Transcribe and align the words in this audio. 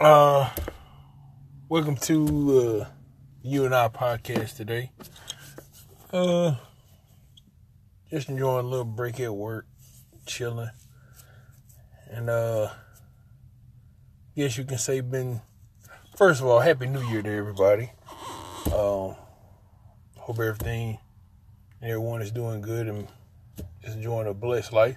Uh, 0.00 0.48
welcome 1.68 1.94
to 1.94 2.80
uh, 2.80 2.88
you 3.42 3.66
and 3.66 3.74
I 3.74 3.88
podcast 3.88 4.56
today. 4.56 4.92
Uh, 6.10 6.54
just 8.08 8.30
enjoying 8.30 8.64
a 8.64 8.68
little 8.68 8.86
break 8.86 9.20
at 9.20 9.34
work, 9.34 9.66
chilling, 10.24 10.70
and 12.10 12.30
uh, 12.30 12.70
guess 14.34 14.56
you 14.56 14.64
can 14.64 14.78
say 14.78 15.02
been. 15.02 15.42
First 16.16 16.40
of 16.40 16.46
all, 16.46 16.60
happy 16.60 16.86
New 16.86 17.06
Year 17.10 17.20
to 17.20 17.30
everybody. 17.30 17.92
Um, 18.68 19.16
hope 20.16 20.38
everything, 20.38 20.96
everyone 21.82 22.22
is 22.22 22.30
doing 22.30 22.62
good 22.62 22.88
and 22.88 23.06
enjoying 23.84 24.28
a 24.28 24.32
blessed 24.32 24.72
life. 24.72 24.96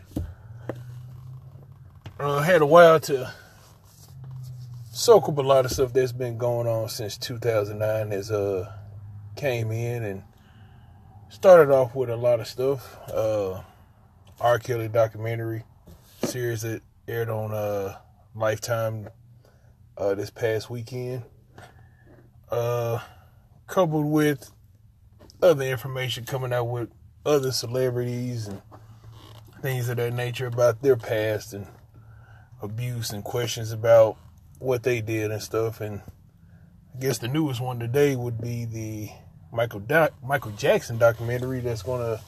Uh, 2.17 2.39
had 2.39 2.61
a 2.61 2.65
while 2.65 3.01
to 3.01 3.33
soak 4.95 5.27
up 5.27 5.39
a 5.39 5.41
lot 5.41 5.65
of 5.65 5.71
stuff 5.71 5.91
that's 5.91 6.11
been 6.11 6.37
going 6.37 6.67
on 6.67 6.87
since 6.87 7.17
2009 7.17 8.11
as 8.11 8.29
uh 8.29 8.71
came 9.35 9.71
in 9.71 10.03
and 10.03 10.23
started 11.29 11.73
off 11.73 11.95
with 11.95 12.11
a 12.11 12.15
lot 12.15 12.39
of 12.39 12.47
stuff. 12.47 12.99
Uh, 13.09 13.59
R. 14.39 14.59
Kelly 14.59 14.87
documentary 14.87 15.63
series 16.25 16.61
that 16.61 16.83
aired 17.07 17.29
on 17.29 17.51
uh 17.51 17.97
Lifetime 18.35 19.09
uh 19.97 20.13
this 20.13 20.29
past 20.29 20.69
weekend. 20.69 21.23
Uh, 22.51 22.99
coupled 23.65 24.05
with 24.05 24.51
other 25.41 25.65
information 25.65 26.23
coming 26.23 26.53
out 26.53 26.65
with 26.65 26.91
other 27.25 27.51
celebrities 27.51 28.47
and 28.47 28.61
things 29.59 29.89
of 29.89 29.97
that 29.97 30.13
nature 30.13 30.45
about 30.45 30.83
their 30.83 30.95
past 30.95 31.51
and 31.51 31.65
abuse 32.61 33.09
and 33.09 33.23
questions 33.23 33.71
about 33.71 34.17
what 34.63 34.83
they 34.83 35.01
did 35.01 35.31
and 35.31 35.41
stuff. 35.41 35.81
And 35.81 36.01
I 36.95 36.99
guess 36.99 37.17
the 37.17 37.27
newest 37.27 37.61
one 37.61 37.79
today 37.79 38.15
would 38.15 38.39
be 38.41 38.65
the 38.65 39.09
Michael 39.51 39.83
Michael 40.23 40.51
Jackson 40.51 40.97
documentary 40.97 41.59
that's 41.59 41.83
gonna 41.83 42.19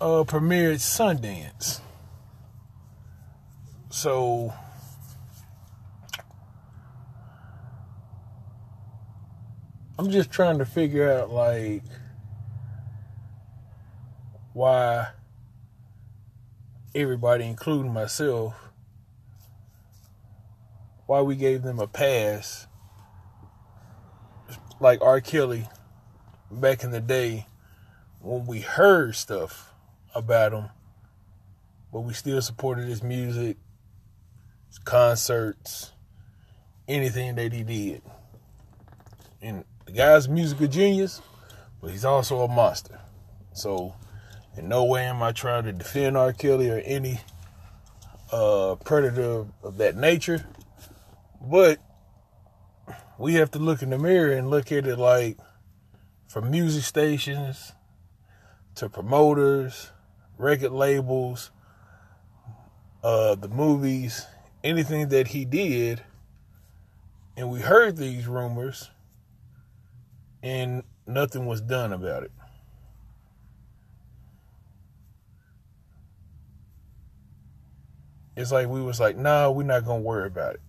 uh, 0.00 0.24
premiere 0.24 0.72
at 0.72 0.78
Sundance. 0.78 1.80
So 3.90 4.52
I'm 9.98 10.10
just 10.10 10.30
trying 10.30 10.58
to 10.58 10.66
figure 10.66 11.10
out 11.10 11.30
like 11.30 11.82
why 14.52 15.08
everybody, 16.94 17.44
including 17.44 17.92
myself, 17.92 18.63
why 21.06 21.20
we 21.20 21.36
gave 21.36 21.62
them 21.62 21.78
a 21.78 21.86
pass, 21.86 22.66
like 24.80 25.00
R. 25.02 25.20
Kelly 25.20 25.68
back 26.50 26.84
in 26.84 26.90
the 26.90 27.00
day 27.00 27.46
when 28.20 28.46
we 28.46 28.60
heard 28.60 29.14
stuff 29.14 29.72
about 30.14 30.52
him, 30.52 30.68
but 31.92 32.00
we 32.00 32.14
still 32.14 32.40
supported 32.40 32.88
his 32.88 33.02
music, 33.02 33.56
his 34.68 34.78
concerts, 34.78 35.92
anything 36.88 37.34
that 37.34 37.52
he 37.52 37.62
did. 37.62 38.02
And 39.42 39.64
the 39.84 39.92
guy's 39.92 40.26
a 40.26 40.30
musical 40.30 40.66
genius, 40.66 41.20
but 41.80 41.90
he's 41.90 42.04
also 42.04 42.40
a 42.40 42.48
monster. 42.48 43.00
So, 43.52 43.94
in 44.56 44.68
no 44.68 44.84
way 44.84 45.04
am 45.04 45.22
I 45.22 45.32
trying 45.32 45.64
to 45.64 45.72
defend 45.72 46.16
R. 46.16 46.32
Kelly 46.32 46.70
or 46.70 46.78
any 46.78 47.20
uh, 48.32 48.76
predator 48.84 49.46
of 49.62 49.76
that 49.78 49.96
nature. 49.96 50.46
But 51.46 51.78
we 53.18 53.34
have 53.34 53.50
to 53.50 53.58
look 53.58 53.82
in 53.82 53.90
the 53.90 53.98
mirror 53.98 54.32
and 54.32 54.48
look 54.48 54.72
at 54.72 54.86
it 54.86 54.98
like 54.98 55.38
from 56.26 56.50
music 56.50 56.84
stations 56.84 57.72
to 58.76 58.88
promoters, 58.88 59.90
record 60.38 60.72
labels, 60.72 61.50
uh, 63.02 63.34
the 63.34 63.48
movies, 63.48 64.26
anything 64.62 65.10
that 65.10 65.28
he 65.28 65.44
did. 65.44 66.02
And 67.36 67.50
we 67.50 67.60
heard 67.60 67.96
these 67.96 68.26
rumors 68.26 68.90
and 70.42 70.82
nothing 71.06 71.46
was 71.46 71.60
done 71.60 71.92
about 71.92 72.22
it. 72.22 72.32
It's 78.36 78.50
like 78.50 78.66
we 78.66 78.82
was 78.82 78.98
like, 78.98 79.16
nah, 79.16 79.50
we're 79.50 79.62
not 79.64 79.84
gonna 79.84 80.00
worry 80.00 80.26
about 80.26 80.54
it. 80.54 80.60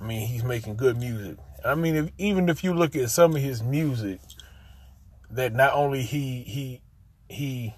I 0.00 0.04
mean, 0.04 0.26
he's 0.26 0.44
making 0.44 0.76
good 0.76 0.96
music. 0.96 1.36
I 1.64 1.74
mean, 1.74 1.94
if, 1.94 2.10
even 2.16 2.48
if 2.48 2.64
you 2.64 2.72
look 2.72 2.96
at 2.96 3.10
some 3.10 3.36
of 3.36 3.42
his 3.42 3.62
music, 3.62 4.20
that 5.30 5.52
not 5.52 5.74
only 5.74 6.02
he 6.02 6.42
he 6.42 6.80
he 7.28 7.74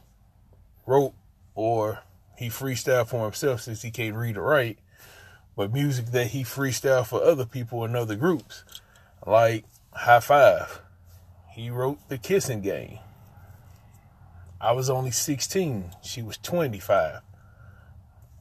wrote 0.87 1.15
or 1.55 2.01
he 2.37 2.49
freestyled 2.49 3.09
for 3.09 3.25
himself 3.25 3.61
since 3.61 3.83
he 3.83 3.91
can't 3.91 4.17
read 4.17 4.37
or 4.37 4.43
write, 4.43 4.79
but 5.57 5.73
music 5.73 6.07
that 6.07 6.29
he 6.29 6.45
freestyled 6.45 7.07
for 7.07 7.23
other 7.23 7.45
people 7.45 7.85
and 7.85 7.97
other 7.97 8.17
groups, 8.17 8.65
like 9.27 9.65
Hi-Five. 9.93 10.81
He 11.51 11.71
wrote 11.71 11.99
The 12.09 12.17
Kissing 12.17 12.63
Game. 12.63 12.99
I 14.61 14.73
was 14.73 14.89
only 14.89 15.11
16. 15.11 15.91
She 16.03 16.23
was 16.23 16.39
25. 16.39 17.21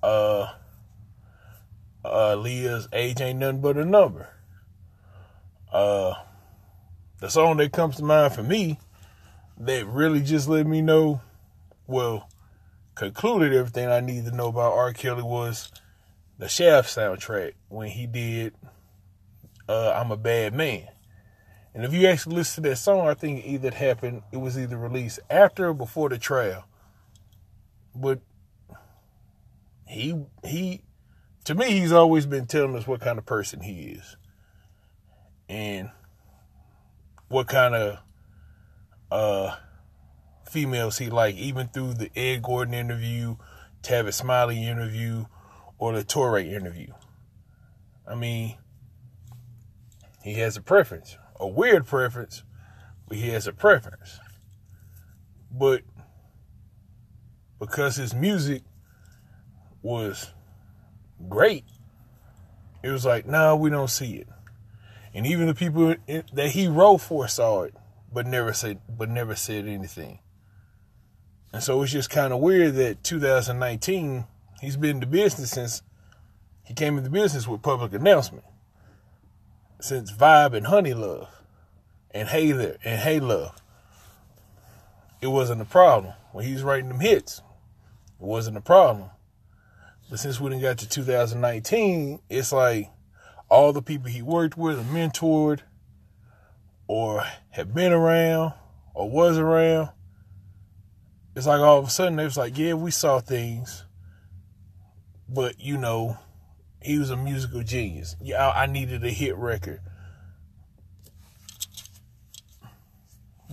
Uh, 0.02 0.54
uh, 2.04 2.36
Aaliyah's 2.36 2.88
age 2.94 3.22
ain't 3.22 3.40
nothing 3.40 3.62
but 3.62 3.78
a 3.78 3.86
number. 3.86 4.30
Uh, 5.72 6.14
the 7.20 7.30
song 7.30 7.58
that 7.58 7.72
comes 7.72 7.98
to 7.98 8.04
mind 8.04 8.34
for 8.34 8.44
me 8.44 8.80
that 9.58 9.86
really 9.88 10.22
just 10.22 10.48
let 10.48 10.66
me 10.66 10.82
know, 10.82 11.22
well, 11.88 12.30
concluded 12.96 13.54
everything 13.54 13.88
I 13.88 14.00
need 14.00 14.26
to 14.26 14.32
know 14.32 14.48
about 14.48 14.74
R. 14.74 14.94
Kelly 14.94 15.24
was 15.24 15.72
the 16.38 16.50
Shaft 16.50 16.90
soundtrack 16.96 17.54
when 17.70 17.90
he 17.90 18.08
did 18.08 18.54
uh, 19.70 19.94
I'm 19.96 20.12
a 20.12 20.18
Bad 20.18 20.54
Man. 20.54 20.88
And 21.74 21.86
if 21.86 21.94
you 21.94 22.08
actually 22.08 22.36
listen 22.36 22.64
to 22.64 22.70
that 22.70 22.76
song, 22.76 23.08
I 23.08 23.14
think 23.14 23.46
either 23.46 23.70
it 23.70 23.76
happened, 23.76 24.24
it 24.32 24.38
was 24.38 24.58
either 24.58 24.78
released 24.78 25.20
after 25.30 25.70
or 25.70 25.74
before 25.74 26.10
the 26.10 26.18
trial. 26.18 26.66
But 27.96 28.20
he 29.88 30.26
he 30.44 30.82
to 31.46 31.56
me 31.56 31.72
he's 31.72 31.92
always 31.92 32.26
been 32.26 32.46
telling 32.46 32.76
us 32.76 32.88
what 32.88 33.02
kind 33.02 33.18
of 33.18 33.26
person 33.26 33.62
he 33.62 33.98
is. 33.98 34.16
And 35.50 35.90
what 37.28 37.48
kind 37.48 37.76
of 37.76 38.00
uh 39.12 39.56
females 40.50 40.98
he 40.98 41.10
like, 41.10 41.36
even 41.36 41.68
through 41.68 41.94
the 41.94 42.12
Ed 42.16 42.44
Gordon 42.44 42.74
interview, 42.74 43.38
Tavis 43.82 44.16
Smiley 44.16 44.66
interview, 44.66 45.26
or 45.78 45.94
the 45.94 46.04
Touré 46.04 46.52
interview. 46.52 46.94
I 48.08 48.16
mean, 48.16 48.58
he 50.24 50.34
has 50.36 50.58
a 50.58 50.62
preference 50.62 51.18
a 51.42 51.48
weird 51.48 51.88
preference, 51.88 52.44
but 53.08 53.18
he 53.18 53.30
has 53.30 53.48
a 53.48 53.52
preference. 53.52 54.20
But 55.52 55.82
because 57.60 57.96
his 57.96 58.14
music 58.14 58.62
was 59.82 60.32
great, 61.30 61.66
it 62.84 62.90
was 62.90 63.06
like, 63.06 63.26
no, 63.26 63.56
we 63.56 63.70
don't 63.70 63.90
see 63.90 64.16
it. 64.16 64.28
And 65.14 65.28
even 65.28 65.48
the 65.48 65.56
people 65.56 65.96
that 66.34 66.50
he 66.52 66.68
wrote 66.68 67.00
for 67.00 67.28
saw 67.28 67.64
it, 67.64 67.76
but 68.12 68.26
never 68.26 68.54
said, 68.54 68.80
but 68.90 69.10
never 69.10 69.36
said 69.36 69.68
anything. 69.68 70.20
And 71.54 71.62
so 71.62 71.82
it's 71.82 71.92
just 71.92 72.10
kind 72.10 72.32
of 72.32 72.40
weird 72.40 72.76
that 72.76 73.04
2019, 73.04 74.26
he's 74.62 74.78
been 74.78 74.92
in 74.92 75.00
the 75.02 75.06
business 75.06 75.52
since 75.52 75.82
he 76.64 76.74
came 76.74 76.98
into 76.98 77.10
business 77.10 77.48
with 77.48 77.62
public 77.62 77.94
announcement 77.94 78.46
since 79.82 80.12
Vibe 80.12 80.54
and 80.54 80.68
Honey 80.68 80.94
Love 80.94 81.28
and 82.12 82.30
Hey 82.30 82.52
There 82.52 82.78
and 82.84 83.00
Hey 83.00 83.20
Love. 83.20 83.62
It 85.22 85.28
wasn't 85.28 85.62
a 85.62 85.66
problem. 85.66 86.14
When 86.32 86.46
he 86.46 86.54
was 86.54 86.64
writing 86.64 86.88
them 86.88 87.00
hits, 87.00 87.40
it 88.20 88.26
wasn't 88.26 88.58
a 88.58 88.62
problem. 88.62 89.10
But 90.12 90.20
since 90.20 90.42
we 90.42 90.50
didn't 90.50 90.62
got 90.62 90.78
to 90.80 90.90
2019, 90.90 92.20
it's 92.30 92.52
like 92.52 92.90
all 93.48 93.72
the 93.72 93.82
people 93.82 94.10
he 94.10 94.22
worked 94.22 94.58
with 94.58 94.78
or 94.78 94.84
mentored 94.84 95.62
or 96.86 97.24
had 97.52 97.74
been 97.74 97.94
around 97.94 98.54
or 98.94 99.10
was 99.10 99.38
around, 99.38 99.92
it's 101.34 101.48
like 101.48 101.62
all 101.62 101.80
of 101.80 101.88
a 101.88 101.90
sudden 101.90 102.20
it 102.20 102.26
was 102.26 102.36
like, 102.36 102.58
yeah, 102.58 102.74
we 102.74 102.92
saw 102.92 103.22
things, 103.22 103.86
but 105.30 105.62
you 105.62 105.78
know, 105.78 106.18
he 106.82 107.00
was 107.00 107.10
a 107.10 107.16
musical 107.16 107.64
genius. 107.64 108.18
Yeah, 108.20 108.50
I 108.50 108.66
needed 108.66 109.06
a 109.06 109.12
hit 109.12 109.38
record. 109.38 109.80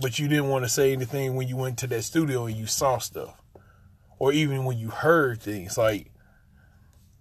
But 0.01 0.19
you 0.19 0.27
didn't 0.27 0.49
want 0.49 0.65
to 0.65 0.69
say 0.69 0.91
anything 0.91 1.35
when 1.35 1.47
you 1.47 1.55
went 1.55 1.77
to 1.79 1.87
that 1.87 2.03
studio 2.03 2.47
and 2.47 2.57
you 2.57 2.65
saw 2.65 2.97
stuff. 2.97 3.41
Or 4.17 4.33
even 4.33 4.65
when 4.65 4.77
you 4.77 4.89
heard 4.89 5.41
things. 5.41 5.77
Like, 5.77 6.11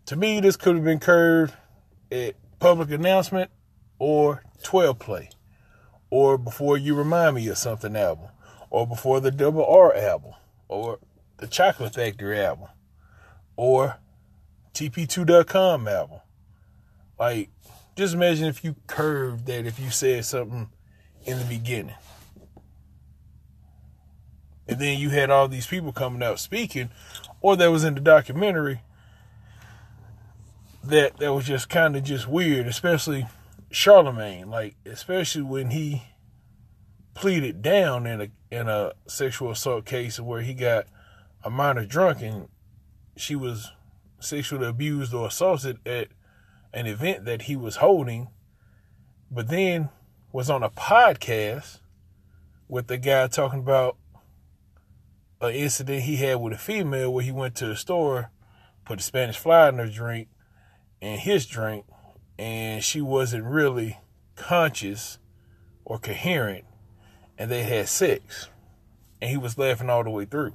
to 0.09 0.17
me, 0.17 0.41
this 0.41 0.57
could 0.57 0.75
have 0.75 0.85
been 0.85 1.01
curved 1.01 1.53
at 2.11 2.35
public 2.61 2.91
announcement 2.91 3.51
or 3.99 4.43
12 4.63 4.99
play 4.99 5.29
or 6.09 6.39
before 6.39 6.79
you 6.79 6.95
remind 6.95 7.37
me 7.37 7.47
of 7.49 7.59
something 7.59 7.95
album 7.95 8.29
or 8.71 8.87
before 8.87 9.21
the 9.21 9.31
double 9.31 9.67
R 9.67 9.95
album 9.95 10.33
or 10.67 10.99
the 11.37 11.47
Chocolate 11.47 11.95
Factory 11.95 12.41
album 12.41 12.69
or 13.55 13.99
TP2.com 14.73 15.87
album. 15.87 16.21
Like, 17.21 17.51
just 17.95 18.15
imagine 18.15 18.47
if 18.47 18.65
you 18.65 18.77
curved 18.87 19.45
that 19.45 19.67
if 19.67 19.79
you 19.79 19.91
said 19.91 20.25
something 20.25 20.71
in 21.27 21.39
the 21.39 21.45
beginning. 21.45 21.97
And 24.67 24.79
then 24.79 24.99
you 24.99 25.11
had 25.11 25.29
all 25.29 25.49
these 25.49 25.67
people 25.67 25.93
coming 25.93 26.23
out 26.23 26.41
speaking, 26.41 26.89
or 27.43 27.57
that 27.57 27.71
was 27.71 27.85
in 27.85 27.95
the 27.95 28.01
documentary 28.01 28.81
that 30.85 31.19
that 31.19 31.35
was 31.35 31.47
just 31.47 31.69
kind 31.69 31.97
of 31.97 32.05
just 32.05 32.29
weird, 32.29 32.67
especially 32.67 33.27
Charlemagne, 33.71 34.49
like 34.51 34.77
especially 34.87 35.43
when 35.43 35.71
he 35.71 36.03
pleaded 37.15 37.63
down 37.63 38.07
in 38.07 38.21
a 38.21 38.29
in 38.51 38.69
a 38.69 38.93
sexual 39.07 39.51
assault 39.51 39.85
case 39.85 40.19
where 40.21 40.41
he 40.41 40.55
got 40.55 40.87
a 41.45 41.51
minor 41.51 41.85
drunk 41.85 42.23
and 42.23 42.49
she 43.17 43.35
was 43.35 43.73
sexually 44.21 44.67
abused 44.67 45.13
or 45.13 45.27
assaulted 45.27 45.79
at 45.87 46.09
an 46.73 46.87
event 46.87 47.25
that 47.25 47.43
he 47.43 47.57
was 47.57 47.77
holding, 47.77 48.29
but 49.31 49.49
then 49.49 49.89
was 50.33 50.51
on 50.51 50.63
a 50.63 50.71
podcast 50.71 51.81
with 52.69 52.87
the 52.87 52.99
guy 52.99 53.27
talking 53.27 53.61
about 53.61 53.97
an 55.41 55.55
incident 55.55 56.03
he 56.03 56.17
had 56.17 56.37
with 56.37 56.53
a 56.53 56.59
female 56.59 57.13
where 57.13 57.25
he 57.25 57.33
went 57.33 57.55
to 57.55 57.67
the 57.67 57.77
store, 57.77 58.31
put 58.85 59.01
a 59.01 59.03
Spanish 59.03 59.37
fly 59.37 59.69
in 59.69 59.79
her 59.79 59.89
drink 59.89 60.29
and 61.01 61.21
his 61.21 61.47
drink, 61.47 61.85
and 62.39 62.83
she 62.83 63.01
wasn't 63.01 63.45
really 63.45 63.99
conscious 64.37 65.19
or 65.85 65.99
coherent, 65.99 66.65
and 67.37 67.51
they 67.51 67.63
had 67.63 67.89
sex. 67.89 68.49
And 69.21 69.31
he 69.31 69.37
was 69.37 69.59
laughing 69.59 69.91
all 69.91 70.05
the 70.05 70.11
way 70.11 70.25
through. 70.25 70.55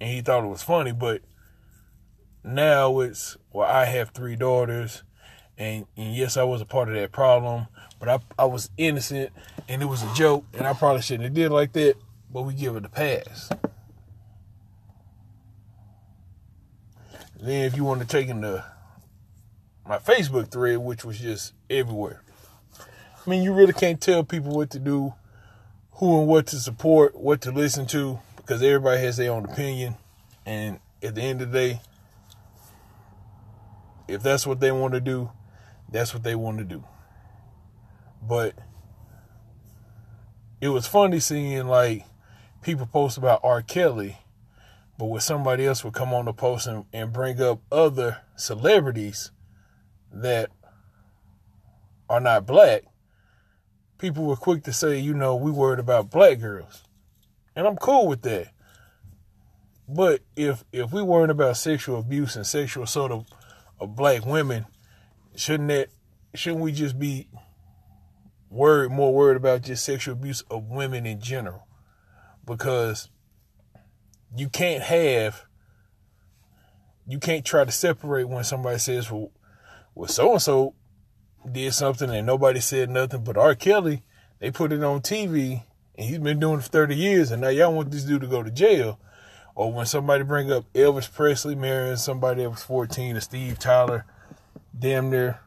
And 0.00 0.10
he 0.10 0.20
thought 0.20 0.44
it 0.44 0.48
was 0.48 0.62
funny, 0.62 0.92
but 0.92 1.22
now 2.42 3.00
it's, 3.00 3.36
well, 3.52 3.68
I 3.68 3.86
have 3.86 4.10
three 4.10 4.36
daughters, 4.36 5.02
and, 5.56 5.86
and 5.96 6.14
yes, 6.14 6.36
I 6.36 6.42
was 6.42 6.60
a 6.60 6.66
part 6.66 6.88
of 6.88 6.94
that 6.94 7.12
problem, 7.12 7.68
but 7.98 8.08
I, 8.08 8.18
I 8.38 8.44
was 8.44 8.70
innocent, 8.76 9.32
and 9.68 9.80
it 9.80 9.86
was 9.86 10.02
a 10.02 10.14
joke, 10.14 10.44
and 10.52 10.66
I 10.66 10.74
probably 10.74 11.00
shouldn't 11.00 11.24
have 11.24 11.34
did 11.34 11.50
like 11.50 11.72
that, 11.72 11.94
but 12.30 12.42
we 12.42 12.52
give 12.52 12.76
it 12.76 12.84
a 12.84 12.88
pass. 12.88 13.48
Then 17.44 17.66
if 17.66 17.76
you 17.76 17.84
want 17.84 18.00
to 18.00 18.06
take 18.06 18.28
into 18.28 18.64
my 19.86 19.98
Facebook 19.98 20.50
thread, 20.50 20.78
which 20.78 21.04
was 21.04 21.18
just 21.18 21.52
everywhere. 21.68 22.22
I 22.80 23.28
mean, 23.28 23.42
you 23.42 23.52
really 23.52 23.74
can't 23.74 24.00
tell 24.00 24.24
people 24.24 24.56
what 24.56 24.70
to 24.70 24.78
do, 24.78 25.12
who 25.92 26.20
and 26.20 26.26
what 26.26 26.46
to 26.48 26.56
support, 26.56 27.14
what 27.14 27.42
to 27.42 27.52
listen 27.52 27.84
to, 27.88 28.18
because 28.36 28.62
everybody 28.62 29.02
has 29.02 29.18
their 29.18 29.30
own 29.30 29.44
opinion. 29.44 29.96
And 30.46 30.80
at 31.02 31.16
the 31.16 31.20
end 31.20 31.42
of 31.42 31.52
the 31.52 31.58
day, 31.58 31.80
if 34.08 34.22
that's 34.22 34.46
what 34.46 34.60
they 34.60 34.72
want 34.72 34.94
to 34.94 35.00
do, 35.02 35.30
that's 35.90 36.14
what 36.14 36.22
they 36.22 36.34
want 36.34 36.56
to 36.58 36.64
do. 36.64 36.82
But 38.26 38.54
it 40.62 40.68
was 40.68 40.86
funny 40.86 41.20
seeing 41.20 41.66
like 41.66 42.06
people 42.62 42.86
post 42.86 43.18
about 43.18 43.40
R. 43.44 43.60
Kelly, 43.60 44.16
but 44.98 45.06
when 45.06 45.20
somebody 45.20 45.66
else 45.66 45.82
would 45.84 45.94
come 45.94 46.14
on 46.14 46.26
the 46.26 46.32
post 46.32 46.66
and, 46.66 46.84
and 46.92 47.12
bring 47.12 47.40
up 47.40 47.60
other 47.72 48.22
celebrities 48.36 49.32
that 50.12 50.50
are 52.08 52.20
not 52.20 52.46
black, 52.46 52.84
people 53.98 54.24
were 54.24 54.36
quick 54.36 54.62
to 54.64 54.72
say, 54.72 54.98
you 54.98 55.14
know, 55.14 55.34
we 55.34 55.50
worried 55.50 55.80
about 55.80 56.10
black 56.10 56.38
girls. 56.38 56.84
And 57.56 57.66
I'm 57.66 57.76
cool 57.76 58.06
with 58.06 58.22
that. 58.22 58.48
But 59.88 60.22
if 60.34 60.64
if 60.72 60.92
we 60.92 61.02
worried 61.02 61.30
about 61.30 61.56
sexual 61.56 62.00
abuse 62.00 62.36
and 62.36 62.46
sexual 62.46 62.84
assault 62.84 63.12
of, 63.12 63.26
of 63.78 63.94
black 63.94 64.24
women, 64.24 64.66
shouldn't 65.36 65.68
that 65.68 65.88
shouldn't 66.34 66.62
we 66.62 66.72
just 66.72 66.98
be 66.98 67.28
worried 68.48 68.90
more 68.90 69.12
worried 69.12 69.36
about 69.36 69.62
just 69.62 69.84
sexual 69.84 70.14
abuse 70.14 70.42
of 70.50 70.68
women 70.68 71.04
in 71.04 71.20
general? 71.20 71.66
Because 72.46 73.10
you 74.36 74.48
can't 74.48 74.82
have 74.82 75.44
you 77.06 77.18
can't 77.18 77.44
try 77.44 77.64
to 77.64 77.72
separate 77.72 78.28
when 78.28 78.44
somebody 78.44 78.78
says 78.78 79.10
well 79.10 79.30
well, 79.94 80.08
so 80.08 80.32
and 80.32 80.42
so 80.42 80.74
did 81.50 81.72
something 81.72 82.10
and 82.10 82.26
nobody 82.26 82.60
said 82.60 82.90
nothing. 82.90 83.22
But 83.22 83.36
R. 83.36 83.54
Kelly, 83.54 84.02
they 84.40 84.50
put 84.50 84.72
it 84.72 84.82
on 84.82 85.02
TV 85.02 85.62
and 85.96 86.08
he's 86.08 86.18
been 86.18 86.40
doing 86.40 86.58
it 86.58 86.64
for 86.64 86.68
30 86.70 86.96
years 86.96 87.30
and 87.30 87.42
now 87.42 87.48
y'all 87.48 87.72
want 87.72 87.90
this 87.90 88.04
dude 88.04 88.22
to 88.22 88.26
go 88.26 88.42
to 88.42 88.50
jail. 88.50 88.98
Or 89.54 89.72
when 89.72 89.86
somebody 89.86 90.24
bring 90.24 90.50
up 90.50 90.64
Elvis 90.72 91.12
Presley 91.12 91.54
marrying 91.54 91.96
somebody 91.96 92.42
that 92.42 92.50
was 92.50 92.64
14 92.64 93.16
or 93.16 93.20
Steve 93.20 93.58
Tyler 93.58 94.04
damn 94.76 95.10
near 95.10 95.38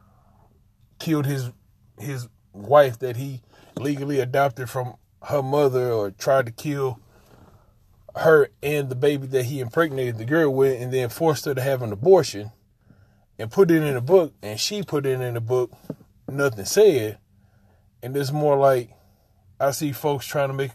killed 0.98 1.26
his 1.26 1.50
his 1.98 2.28
wife 2.52 2.98
that 3.00 3.16
he 3.16 3.42
legally 3.76 4.18
adopted 4.18 4.70
from 4.70 4.94
her 5.24 5.42
mother 5.42 5.92
or 5.92 6.10
tried 6.10 6.46
to 6.46 6.52
kill 6.52 7.00
her 8.16 8.48
and 8.62 8.88
the 8.88 8.94
baby 8.94 9.26
that 9.28 9.44
he 9.44 9.60
impregnated 9.60 10.18
the 10.18 10.24
girl 10.24 10.52
with 10.52 10.80
and 10.80 10.92
then 10.92 11.08
forced 11.08 11.44
her 11.44 11.54
to 11.54 11.60
have 11.62 11.82
an 11.82 11.92
abortion 11.92 12.52
and 13.38 13.50
put 13.50 13.70
it 13.70 13.82
in 13.82 13.96
a 13.96 14.00
book, 14.00 14.34
and 14.42 14.58
she 14.58 14.82
put 14.82 15.06
it 15.06 15.20
in 15.20 15.36
a 15.36 15.40
book, 15.40 15.72
nothing 16.28 16.64
said. 16.64 17.18
And 18.02 18.16
it's 18.16 18.32
more 18.32 18.56
like 18.56 18.90
I 19.60 19.70
see 19.70 19.92
folks 19.92 20.26
trying 20.26 20.48
to 20.48 20.54
make 20.54 20.72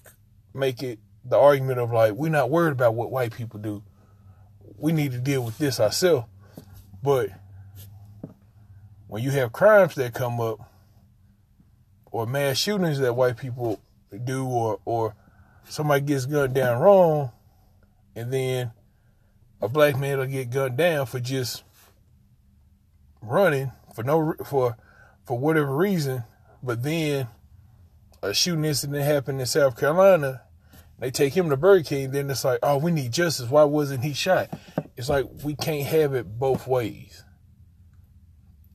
make 0.53 0.83
it 0.83 0.99
the 1.25 1.37
argument 1.37 1.79
of 1.79 1.91
like 1.91 2.13
we're 2.13 2.29
not 2.29 2.49
worried 2.49 2.73
about 2.73 2.95
what 2.95 3.11
white 3.11 3.33
people 3.33 3.59
do. 3.59 3.83
We 4.77 4.91
need 4.91 5.11
to 5.11 5.19
deal 5.19 5.43
with 5.43 5.57
this 5.57 5.79
ourselves. 5.79 6.27
But 7.01 7.29
when 9.07 9.23
you 9.23 9.31
have 9.31 9.51
crimes 9.51 9.95
that 9.95 10.13
come 10.13 10.39
up 10.39 10.59
or 12.11 12.25
mass 12.25 12.57
shootings 12.57 12.99
that 12.99 13.15
white 13.15 13.37
people 13.37 13.81
do 14.23 14.45
or 14.45 14.79
or 14.85 15.15
somebody 15.67 16.01
gets 16.01 16.25
gunned 16.25 16.53
down 16.53 16.81
wrong 16.81 17.31
and 18.15 18.31
then 18.31 18.71
a 19.61 19.67
black 19.67 19.97
man 19.97 20.19
will 20.19 20.25
get 20.25 20.51
gunned 20.51 20.77
down 20.77 21.05
for 21.05 21.19
just 21.19 21.63
running 23.21 23.71
for 23.95 24.03
no 24.03 24.33
for 24.45 24.77
for 25.25 25.39
whatever 25.39 25.75
reason, 25.75 26.23
but 26.61 26.83
then 26.83 27.27
a 28.21 28.33
shooting 28.33 28.65
incident 28.65 29.03
happened 29.03 29.39
in 29.39 29.45
South 29.45 29.77
Carolina. 29.77 30.41
They 30.99 31.11
take 31.11 31.35
him 31.35 31.49
to 31.49 31.57
Burger 31.57 31.83
King. 31.83 32.11
Then 32.11 32.29
it's 32.29 32.45
like, 32.45 32.59
oh, 32.63 32.77
we 32.77 32.91
need 32.91 33.11
justice. 33.11 33.49
Why 33.49 33.63
wasn't 33.63 34.03
he 34.03 34.13
shot? 34.13 34.49
It's 34.95 35.09
like 35.09 35.25
we 35.43 35.55
can't 35.55 35.87
have 35.87 36.13
it 36.13 36.39
both 36.39 36.67
ways. 36.67 37.23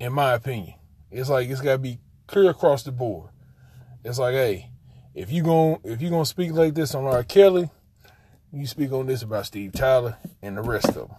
In 0.01 0.13
my 0.13 0.35
opinion, 0.35 0.75
it's 1.11 1.29
like 1.29 1.49
it's 1.49 1.61
got 1.61 1.73
to 1.73 1.79
be 1.79 1.99
clear 2.27 2.51
across 2.51 2.83
the 2.83 2.93
board. 2.93 3.31
It's 4.05 4.19
like, 4.19 4.35
hey, 4.35 4.71
if 5.19 5.33
you 5.33 5.43
going 5.43 5.81
if 5.83 6.01
you 6.01 6.11
gonna 6.11 6.25
speak 6.25 6.53
like 6.53 6.75
this 6.75 6.95
on 6.95 7.05
R. 7.05 7.25
Kelly, 7.25 7.69
you 8.53 8.67
speak 8.69 8.93
on 8.93 9.07
this 9.07 9.23
about 9.23 9.47
Steve 9.47 9.73
Tyler 9.73 10.17
and 10.41 10.57
the 10.57 10.63
rest 10.63 10.91
of 10.91 11.09
them 11.09 11.17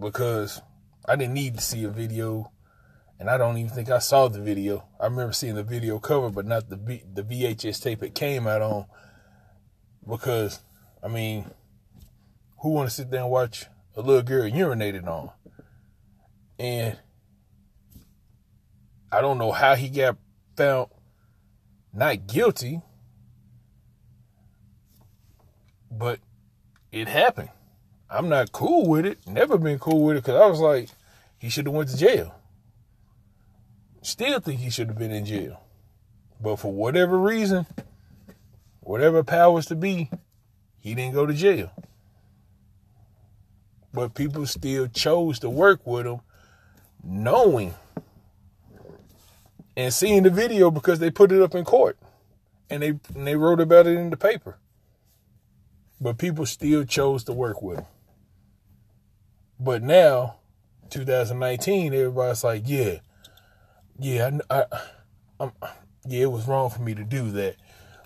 because 0.00 0.62
I 1.06 1.16
didn't 1.16 1.34
need 1.34 1.56
to 1.56 1.60
see 1.60 1.84
a 1.84 1.90
video, 1.90 2.50
and 3.20 3.28
I 3.28 3.36
don't 3.36 3.58
even 3.58 3.70
think 3.70 3.90
I 3.90 3.98
saw 3.98 4.28
the 4.28 4.40
video. 4.40 4.88
I 4.98 5.04
remember 5.04 5.34
seeing 5.34 5.56
the 5.56 5.62
video 5.62 5.98
cover, 5.98 6.30
but 6.30 6.46
not 6.46 6.70
the 6.70 6.76
v- 6.76 7.04
the 7.12 7.22
VHS 7.22 7.82
tape 7.82 8.02
it 8.02 8.14
came 8.14 8.46
out 8.46 8.62
on. 8.62 8.86
Because, 10.08 10.60
I 11.02 11.08
mean, 11.08 11.50
who 12.60 12.70
want 12.70 12.88
to 12.88 12.94
sit 12.94 13.10
there 13.10 13.20
and 13.20 13.30
watch 13.30 13.66
a 13.94 14.00
little 14.00 14.22
girl 14.22 14.50
urinated 14.50 15.06
on? 15.06 15.30
And 16.58 16.98
I 19.12 19.20
don't 19.20 19.38
know 19.38 19.52
how 19.52 19.74
he 19.74 19.90
got 19.90 20.16
found 20.56 20.88
not 21.94 22.26
guilty, 22.26 22.80
but 25.90 26.18
it 26.90 27.08
happened. 27.08 27.50
I'm 28.10 28.28
not 28.28 28.52
cool 28.52 28.86
with 28.86 29.06
it. 29.06 29.26
Never 29.26 29.58
been 29.58 29.78
cool 29.78 30.04
with 30.04 30.16
it 30.16 30.24
because 30.24 30.40
I 30.40 30.46
was 30.46 30.60
like, 30.60 30.88
he 31.38 31.48
should 31.48 31.66
have 31.66 31.74
went 31.74 31.90
to 31.90 31.96
jail. 31.96 32.34
Still 34.02 34.40
think 34.40 34.60
he 34.60 34.70
should 34.70 34.88
have 34.88 34.98
been 34.98 35.10
in 35.10 35.24
jail. 35.24 35.60
But 36.40 36.56
for 36.56 36.72
whatever 36.72 37.18
reason, 37.18 37.66
whatever 38.80 39.22
powers 39.24 39.66
to 39.66 39.74
be, 39.74 40.10
he 40.78 40.94
didn't 40.94 41.14
go 41.14 41.26
to 41.26 41.32
jail. 41.32 41.70
But 43.92 44.14
people 44.14 44.44
still 44.46 44.88
chose 44.88 45.38
to 45.40 45.48
work 45.48 45.86
with 45.86 46.06
him 46.06 46.20
knowing 47.02 47.74
and 49.76 49.92
seeing 49.92 50.22
the 50.22 50.30
video 50.30 50.70
because 50.70 50.98
they 50.98 51.10
put 51.10 51.32
it 51.32 51.42
up 51.42 51.54
in 51.54 51.64
court 51.64 51.98
and 52.70 52.82
they 52.82 52.88
and 53.14 53.26
they 53.26 53.36
wrote 53.36 53.60
about 53.60 53.86
it 53.86 53.96
in 53.96 54.10
the 54.10 54.16
paper. 54.16 54.58
But 56.00 56.18
people 56.18 56.46
still 56.46 56.84
chose 56.84 57.24
to 57.24 57.32
work 57.32 57.62
with 57.62 57.78
him. 57.78 57.86
But 59.58 59.82
now 59.82 60.36
2019, 60.90 61.94
everybody's 61.94 62.44
like, 62.44 62.62
yeah, 62.66 62.98
yeah, 63.98 64.38
I, 64.50 64.56
I, 64.56 64.80
I'm, 65.40 65.52
yeah, 66.06 66.22
it 66.22 66.32
was 66.32 66.46
wrong 66.46 66.70
for 66.70 66.82
me 66.82 66.94
to 66.94 67.04
do 67.04 67.30
that. 67.32 67.56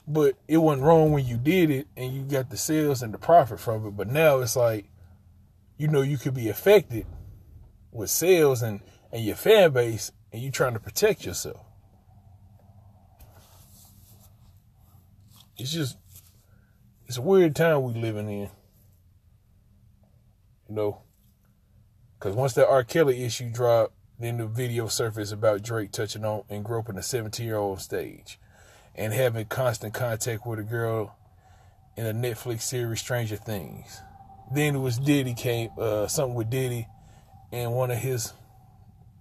But 0.06 0.36
it 0.46 0.58
wasn't 0.58 0.86
wrong 0.86 1.12
when 1.12 1.26
you 1.26 1.36
did 1.36 1.70
it 1.70 1.88
and 1.96 2.12
you 2.14 2.22
got 2.22 2.50
the 2.50 2.56
sales 2.56 3.02
and 3.02 3.12
the 3.12 3.18
profit 3.18 3.60
from 3.60 3.86
it. 3.86 3.90
But 3.90 4.08
now 4.08 4.38
it's 4.38 4.56
like, 4.56 4.86
you 5.76 5.88
know, 5.88 6.02
you 6.02 6.18
could 6.18 6.34
be 6.34 6.48
affected 6.48 7.06
with 7.92 8.10
sales 8.10 8.62
and, 8.62 8.80
and 9.12 9.24
your 9.24 9.36
fan 9.36 9.72
base 9.72 10.12
and 10.32 10.42
you're 10.42 10.52
trying 10.52 10.74
to 10.74 10.80
protect 10.80 11.24
yourself. 11.24 11.64
It's 15.56 15.72
just, 15.72 15.96
it's 17.06 17.16
a 17.16 17.22
weird 17.22 17.56
time 17.56 17.82
we 17.82 17.94
living 17.94 18.28
in. 18.28 18.50
You 20.68 20.74
know, 20.74 21.02
because 22.18 22.34
once 22.36 22.52
that 22.54 22.68
R. 22.68 22.84
Kelly 22.84 23.24
issue 23.24 23.50
dropped, 23.50 23.94
then 24.18 24.38
the 24.38 24.46
video 24.46 24.88
surfaced 24.88 25.32
about 25.32 25.62
Drake 25.62 25.92
touching 25.92 26.24
on 26.24 26.42
and 26.48 26.64
groping 26.64 26.98
a 26.98 27.02
17 27.02 27.46
year 27.46 27.56
old 27.56 27.80
stage 27.80 28.38
and 28.94 29.12
having 29.12 29.46
constant 29.46 29.94
contact 29.94 30.44
with 30.44 30.58
a 30.58 30.64
girl 30.64 31.16
in 31.96 32.06
a 32.06 32.12
Netflix 32.12 32.62
series 32.62 33.00
Stranger 33.00 33.36
Things. 33.36 34.00
Then 34.52 34.76
it 34.76 34.78
was 34.78 34.98
Diddy 34.98 35.34
came 35.34 35.70
uh, 35.78 36.08
something 36.08 36.34
with 36.34 36.50
Diddy 36.50 36.88
and 37.52 37.72
one 37.72 37.90
of 37.90 37.98
his 37.98 38.32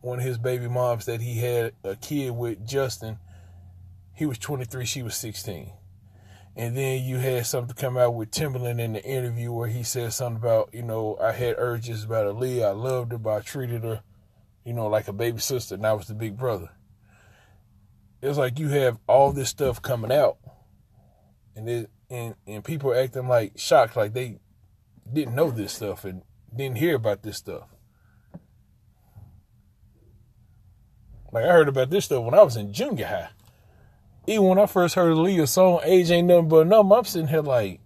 one 0.01 0.19
of 0.19 0.25
his 0.25 0.37
baby 0.37 0.67
moms 0.67 1.05
that 1.05 1.21
he 1.21 1.39
had 1.39 1.73
a 1.83 1.95
kid 1.95 2.31
with 2.31 2.65
Justin. 2.65 3.19
He 4.13 4.25
was 4.25 4.37
23, 4.37 4.85
she 4.85 5.03
was 5.03 5.15
16. 5.15 5.71
And 6.55 6.75
then 6.75 7.03
you 7.03 7.17
had 7.17 7.45
something 7.45 7.75
come 7.75 7.97
out 7.97 8.15
with 8.15 8.31
Timbaland 8.31 8.79
in 8.79 8.93
the 8.93 9.03
interview 9.03 9.51
where 9.51 9.67
he 9.67 9.83
said 9.83 10.11
something 10.11 10.37
about, 10.37 10.69
you 10.73 10.81
know, 10.81 11.15
I 11.21 11.31
had 11.31 11.55
urges 11.59 12.03
about 12.03 12.25
Aaliyah. 12.25 12.69
I 12.69 12.71
loved 12.71 13.11
her, 13.11 13.19
but 13.19 13.29
I 13.29 13.39
treated 13.41 13.83
her, 13.83 14.01
you 14.65 14.73
know, 14.73 14.87
like 14.87 15.07
a 15.07 15.13
baby 15.13 15.39
sister, 15.39 15.75
and 15.75 15.85
I 15.85 15.93
was 15.93 16.07
the 16.07 16.15
big 16.15 16.35
brother. 16.35 16.71
It's 18.23 18.39
like 18.39 18.57
you 18.57 18.69
have 18.69 18.97
all 19.07 19.31
this 19.31 19.49
stuff 19.49 19.83
coming 19.83 20.11
out, 20.11 20.37
and 21.55 21.69
it, 21.69 21.91
and 22.09 22.33
and 22.47 22.63
people 22.63 22.91
acting 22.91 23.27
like 23.27 23.59
shocked, 23.59 23.95
like 23.95 24.13
they 24.13 24.39
didn't 25.13 25.35
know 25.35 25.51
this 25.51 25.73
stuff 25.73 26.05
and 26.05 26.23
didn't 26.55 26.79
hear 26.79 26.95
about 26.95 27.21
this 27.21 27.37
stuff. 27.37 27.69
Like 31.31 31.45
I 31.45 31.51
heard 31.51 31.67
about 31.67 31.89
this 31.89 32.05
stuff 32.05 32.23
when 32.23 32.33
I 32.33 32.43
was 32.43 32.55
in 32.55 32.73
junior 32.73 33.07
high 33.07 33.29
even 34.27 34.43
when 34.43 34.59
I 34.59 34.65
first 34.65 34.95
heard 34.95 35.13
Aaliyah's 35.13 35.51
song, 35.51 35.79
Age 35.83 36.11
Ain't 36.11 36.27
Nothing 36.27 36.49
But 36.49 36.57
a 36.57 36.65
Number, 36.65 36.95
I'm 36.95 37.05
sitting 37.05 37.29
here 37.29 37.41
like, 37.41 37.79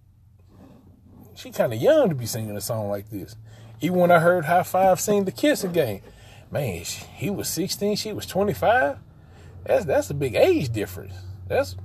she 1.36 1.52
kind 1.52 1.72
of 1.72 1.80
young 1.80 2.08
to 2.08 2.14
be 2.16 2.26
singing 2.26 2.56
a 2.56 2.60
song 2.60 2.88
like 2.88 3.08
this. 3.10 3.36
Even 3.80 3.98
when 3.98 4.10
I 4.10 4.18
heard 4.18 4.44
Hi-Five 4.44 5.00
sing 5.00 5.24
the 5.24 5.32
Kissing 5.32 5.72
Game, 5.72 6.02
man, 6.50 6.82
he 6.82 7.30
was 7.30 7.48
16, 7.48 7.96
she 7.96 8.12
was 8.12 8.26
25. 8.26 8.98
That's 9.64 9.84
that's 9.84 10.10
a 10.10 10.14
big 10.14 10.34
age 10.34 10.70
difference. 10.72 11.14
That's 11.46 11.76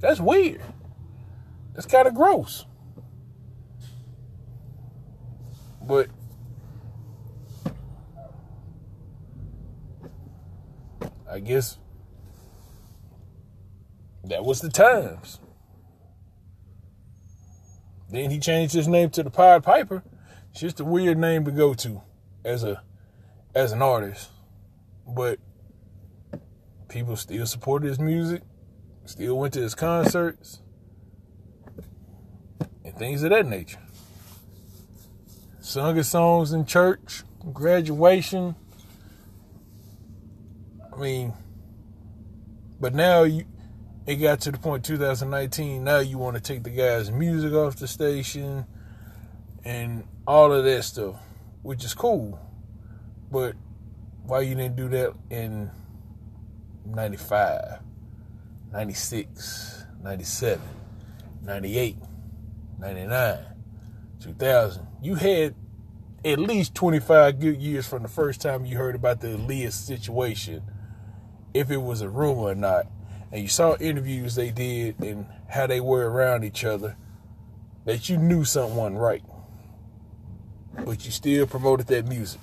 that's 0.00 0.20
weird. 0.20 0.62
That's 1.74 1.86
kind 1.86 2.08
of 2.08 2.14
gross. 2.14 2.64
But 5.82 6.08
I 11.34 11.40
guess 11.40 11.78
that 14.22 14.44
was 14.44 14.60
the 14.60 14.68
times. 14.68 15.40
Then 18.08 18.30
he 18.30 18.38
changed 18.38 18.72
his 18.72 18.86
name 18.86 19.10
to 19.10 19.24
the 19.24 19.30
Pied 19.30 19.64
Piper. 19.64 20.04
It's 20.52 20.60
just 20.60 20.78
a 20.78 20.84
weird 20.84 21.18
name 21.18 21.44
to 21.46 21.50
go 21.50 21.74
to 21.74 22.02
as 22.44 22.62
a 22.62 22.84
as 23.52 23.72
an 23.72 23.82
artist. 23.82 24.30
But 25.08 25.40
people 26.88 27.16
still 27.16 27.46
supported 27.46 27.88
his 27.88 27.98
music, 27.98 28.42
still 29.04 29.36
went 29.36 29.54
to 29.54 29.60
his 29.60 29.74
concerts, 29.74 30.60
and 32.84 32.94
things 32.96 33.24
of 33.24 33.30
that 33.30 33.46
nature. 33.46 33.82
Sung 35.58 35.96
his 35.96 36.06
songs 36.06 36.52
in 36.52 36.64
church, 36.64 37.24
graduation. 37.52 38.54
I 40.94 41.00
mean, 41.00 41.32
but 42.80 42.94
now 42.94 43.24
you 43.24 43.44
it 44.06 44.16
got 44.16 44.40
to 44.42 44.52
the 44.52 44.58
point 44.58 44.84
2019 44.84 45.82
now 45.82 45.98
you 45.98 46.18
want 46.18 46.36
to 46.36 46.42
take 46.42 46.62
the 46.62 46.70
guy's 46.70 47.10
music 47.10 47.54
off 47.54 47.76
the 47.76 47.88
station 47.88 48.66
and 49.64 50.06
all 50.26 50.52
of 50.52 50.62
that 50.64 50.82
stuff 50.84 51.16
which 51.62 51.82
is 51.84 51.94
cool. 51.94 52.38
But 53.32 53.56
why 54.24 54.40
you 54.40 54.54
didn't 54.54 54.76
do 54.76 54.88
that 54.90 55.14
in 55.30 55.70
95 56.86 57.80
96 58.70 59.84
97 60.02 60.62
98 61.42 61.96
99 62.78 63.38
2000 64.20 64.86
you 65.02 65.14
had 65.14 65.54
at 66.24 66.38
least 66.38 66.74
25 66.74 67.40
good 67.40 67.60
years 67.60 67.86
from 67.86 68.02
the 68.02 68.08
first 68.08 68.40
time 68.40 68.64
you 68.64 68.76
heard 68.76 68.94
about 68.94 69.20
the 69.20 69.28
Aaliyah 69.28 69.72
situation 69.72 70.62
if 71.54 71.70
it 71.70 71.78
was 71.78 72.00
a 72.00 72.08
rumor 72.08 72.42
or 72.42 72.54
not 72.54 72.86
and 73.32 73.40
you 73.40 73.48
saw 73.48 73.76
interviews 73.76 74.34
they 74.34 74.50
did 74.50 74.98
and 75.00 75.26
how 75.48 75.66
they 75.66 75.80
were 75.80 76.10
around 76.10 76.44
each 76.44 76.64
other, 76.64 76.96
that 77.84 78.08
you 78.08 78.16
knew 78.16 78.40
wasn't 78.40 78.96
right. 78.96 79.22
But 80.84 81.04
you 81.04 81.10
still 81.10 81.46
promoted 81.46 81.86
that 81.88 82.06
music. 82.06 82.40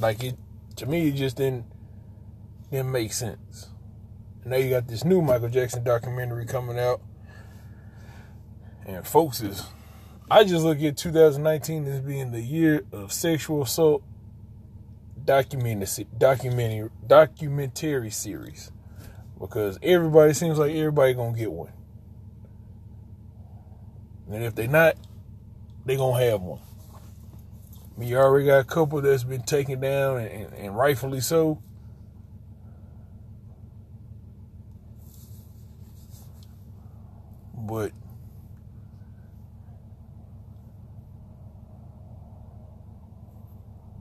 Like 0.00 0.22
it 0.22 0.36
to 0.76 0.86
me 0.86 1.08
it 1.08 1.14
just 1.14 1.36
didn't 1.36 1.64
didn't 2.70 2.92
make 2.92 3.12
sense. 3.14 3.73
Now 4.44 4.56
you 4.56 4.70
got 4.70 4.86
this 4.88 5.04
new 5.04 5.22
Michael 5.22 5.48
Jackson 5.48 5.84
documentary 5.84 6.46
coming 6.46 6.78
out 6.78 7.00
and 8.86 9.06
folks 9.06 9.40
is 9.40 9.66
I 10.30 10.44
just 10.44 10.64
look 10.64 10.80
at 10.82 10.96
2019 10.96 11.86
as 11.86 12.00
being 12.00 12.30
the 12.32 12.40
year 12.40 12.82
of 12.92 13.12
sexual 13.12 13.62
assault 13.62 14.02
documentary 15.24 16.06
documentary 16.18 16.90
documentary 17.06 18.10
series 18.10 18.70
because 19.38 19.78
everybody 19.82 20.32
seems 20.32 20.58
like 20.58 20.74
everybody 20.74 21.14
gonna 21.14 21.36
get 21.36 21.52
one, 21.52 21.72
and 24.30 24.44
if 24.44 24.54
they 24.54 24.66
not, 24.66 24.96
they 25.84 25.96
gonna 25.96 26.22
have 26.24 26.40
one. 26.40 26.60
I 27.96 28.00
mean, 28.00 28.08
you 28.08 28.16
already 28.16 28.46
got 28.46 28.60
a 28.60 28.64
couple 28.64 29.00
that's 29.00 29.24
been 29.24 29.42
taken 29.42 29.80
down 29.80 30.18
and, 30.18 30.28
and, 30.28 30.52
and 30.54 30.76
rightfully 30.76 31.20
so. 31.20 31.62
But 37.66 37.92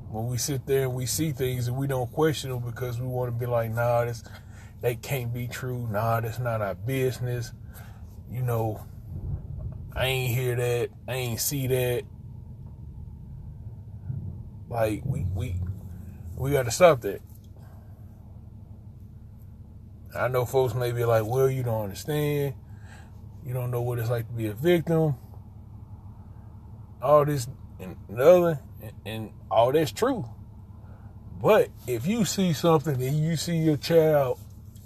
when 0.09 0.27
we 0.27 0.37
sit 0.37 0.65
there 0.65 0.83
and 0.83 0.93
we 0.93 1.05
see 1.05 1.31
things 1.31 1.67
and 1.67 1.75
we 1.75 1.87
don't 1.87 2.11
question 2.11 2.51
them 2.51 2.59
because 2.59 2.99
we 2.99 3.07
want 3.07 3.33
to 3.33 3.39
be 3.39 3.45
like, 3.45 3.71
nah, 3.71 4.05
this 4.05 4.23
that 4.81 5.01
can't 5.01 5.33
be 5.33 5.47
true. 5.47 5.87
Nah, 5.89 6.19
that's 6.19 6.39
not 6.39 6.61
our 6.61 6.75
business. 6.75 7.53
You 8.29 8.41
know, 8.41 8.85
I 9.95 10.07
ain't 10.07 10.35
hear 10.35 10.55
that. 10.55 10.89
I 11.07 11.13
ain't 11.13 11.39
see 11.39 11.67
that. 11.67 12.03
Like 14.69 15.03
we 15.05 15.25
we 15.33 15.55
we 16.35 16.51
got 16.51 16.65
to 16.65 16.71
stop 16.71 17.01
that. 17.01 17.21
I 20.15 20.27
know 20.27 20.45
folks 20.45 20.75
may 20.75 20.91
be 20.91 21.05
like, 21.05 21.25
well, 21.25 21.49
you 21.49 21.63
don't 21.63 21.85
understand. 21.85 22.53
You 23.45 23.53
don't 23.53 23.71
know 23.71 23.81
what 23.81 23.99
it's 23.99 24.09
like 24.09 24.27
to 24.27 24.33
be 24.33 24.47
a 24.47 24.53
victim. 24.53 25.15
All 27.01 27.25
this 27.25 27.47
and 27.79 27.97
the 28.09 28.23
other 28.23 28.59
and 29.05 29.31
all 29.51 29.71
that's 29.71 29.91
true. 29.91 30.25
But 31.41 31.69
if 31.87 32.07
you 32.07 32.23
see 32.23 32.53
something 32.53 33.01
and 33.01 33.21
you 33.21 33.35
see 33.35 33.57
your 33.57 33.75
child 33.75 34.39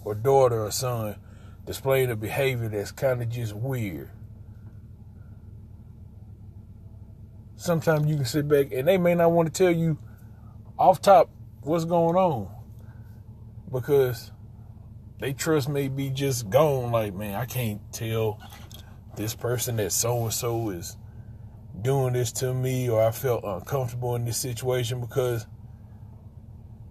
or 0.03 0.15
daughter 0.15 0.63
or 0.63 0.71
son 0.71 1.15
displaying 1.65 2.09
a 2.09 2.15
behavior 2.15 2.69
that's 2.69 2.91
kind 2.91 3.21
of 3.21 3.29
just 3.29 3.53
weird, 3.53 4.09
sometimes 7.57 8.07
you 8.07 8.15
can 8.15 8.25
sit 8.25 8.47
back 8.47 8.71
and 8.71 8.87
they 8.87 8.97
may 8.97 9.13
not 9.13 9.31
want 9.31 9.53
to 9.53 9.63
tell 9.63 9.71
you 9.71 9.99
off 10.79 11.01
top 11.01 11.29
what's 11.61 11.85
going 11.85 12.15
on 12.15 12.49
because 13.71 14.31
they 15.19 15.33
trust 15.33 15.69
may 15.69 15.88
be 15.88 16.09
just 16.09 16.50
gone 16.50 16.91
like 16.91 17.13
man 17.13 17.36
i 17.36 17.45
can't 17.45 17.81
tell 17.91 18.39
this 19.15 19.36
person 19.36 19.77
that 19.77 19.91
so 19.91 20.24
and 20.24 20.33
so 20.33 20.69
is 20.69 20.95
doing 21.81 22.13
this 22.13 22.31
to 22.31 22.53
me 22.53 22.89
or 22.89 23.03
I 23.03 23.12
felt 23.12 23.43
uncomfortable 23.43 24.15
in 24.15 24.25
this 24.25 24.38
situation 24.38 25.01
because 25.01 25.45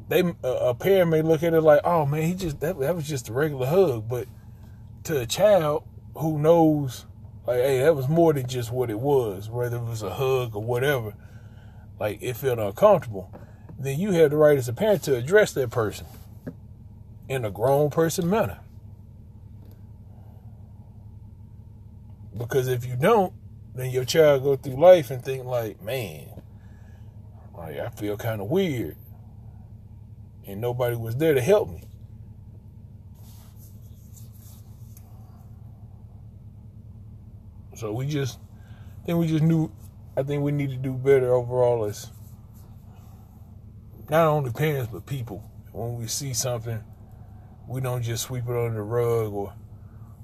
they 0.09 0.23
a 0.45 0.75
parent 0.75 1.11
may 1.11 1.23
look 1.23 1.43
at 1.43 1.55
it 1.55 1.61
like, 1.61 1.81
oh 1.85 2.07
man, 2.07 2.23
he 2.23 2.35
just 2.35 2.61
that, 2.61 2.79
that 2.79 2.95
was 2.95 3.09
just 3.09 3.29
a 3.29 3.33
regular 3.33 3.67
hug, 3.67 4.09
but 4.09 4.29
to 5.05 5.21
a 5.21 5.27
child 5.27 5.85
who 6.15 6.39
knows, 6.39 7.07
like, 7.47 7.59
hey, 7.59 7.81
that 7.81 7.95
was 7.95 8.09
more 8.09 8.33
than 8.33 8.47
just 8.47 8.71
what 8.71 8.91
it 8.91 8.99
was, 8.99 9.51
whether 9.51 9.77
it 9.77 9.85
was 9.85 10.03
a 10.03 10.15
hug 10.15 10.55
or 10.55 10.63
whatever, 10.63 11.15
like 11.99 12.19
it 12.23 12.37
felt 12.37 12.59
uncomfortable. 12.59 13.33
Then 13.79 13.99
you 13.99 14.13
have 14.13 14.31
the 14.31 14.37
right 14.37 14.57
as 14.57 14.69
a 14.69 14.73
parent 14.73 15.03
to 15.05 15.17
address 15.17 15.53
that 15.53 15.71
person 15.71 16.07
in 17.29 17.45
a 17.45 17.51
grown 17.51 17.91
person 17.91 18.29
manner. 18.29 18.61
Because 22.37 22.69
if 22.69 22.85
you 22.85 22.97
don't, 22.97 23.33
then 23.75 23.91
your 23.91 24.05
child 24.05 24.43
go 24.43 24.57
through 24.57 24.81
life 24.81 25.11
and 25.11 25.25
think 25.25 25.45
like, 25.45 25.83
man, 25.83 26.43
like 27.57 27.79
I 27.79 27.89
feel 27.91 28.17
kind 28.17 28.41
of 28.41 28.49
weird 28.49 28.97
and 30.47 30.61
nobody 30.61 30.97
was 30.97 31.17
there 31.17 31.35
to 31.35 31.41
help 31.41 31.69
me. 31.69 31.83
So 37.75 37.93
we 37.93 38.07
just, 38.07 38.39
I 39.03 39.07
think 39.07 39.19
we 39.19 39.27
just 39.27 39.45
knew, 39.45 39.71
I 40.17 40.23
think 40.23 40.43
we 40.43 40.53
need 40.53 40.71
to 40.71 40.77
do 40.77 40.93
better 40.95 41.35
overall 41.35 41.85
as 41.85 42.11
not 44.09 44.27
only 44.29 44.51
parents, 44.51 44.89
but 44.91 45.05
people. 45.05 45.43
When 45.73 45.99
we 45.99 46.07
see 46.07 46.33
something, 46.33 46.83
we 47.69 47.81
don't 47.81 48.03
just 48.03 48.25
sweep 48.25 48.45
it 48.45 48.57
under 48.57 48.75
the 48.75 48.83
rug 48.83 49.33
or, 49.33 49.55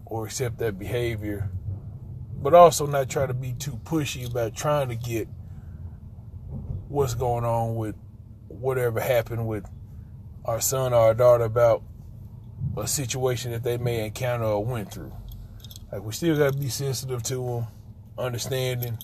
or 0.06 0.26
accept 0.26 0.58
that 0.58 0.78
behavior, 0.78 1.50
but 2.40 2.54
also 2.54 2.86
not 2.86 3.08
try 3.08 3.26
to 3.26 3.34
be 3.34 3.52
too 3.52 3.80
pushy 3.84 4.30
about 4.30 4.54
trying 4.54 4.88
to 4.88 4.94
get 4.94 5.28
what's 6.88 7.14
going 7.14 7.44
on 7.44 7.74
with 7.74 7.96
whatever 8.48 9.00
happened 9.00 9.46
with 9.46 9.64
our 10.44 10.60
son 10.60 10.92
or 10.92 11.00
our 11.00 11.14
daughter 11.14 11.44
about 11.44 11.82
a 12.76 12.86
situation 12.86 13.50
that 13.50 13.64
they 13.64 13.76
may 13.76 14.04
encounter 14.04 14.44
or 14.44 14.64
went 14.64 14.92
through. 14.92 15.12
Like 15.90 16.02
we 16.02 16.12
still 16.12 16.36
gotta 16.36 16.56
be 16.56 16.68
sensitive 16.68 17.22
to 17.24 17.34
them, 17.34 17.66
understanding. 18.16 18.98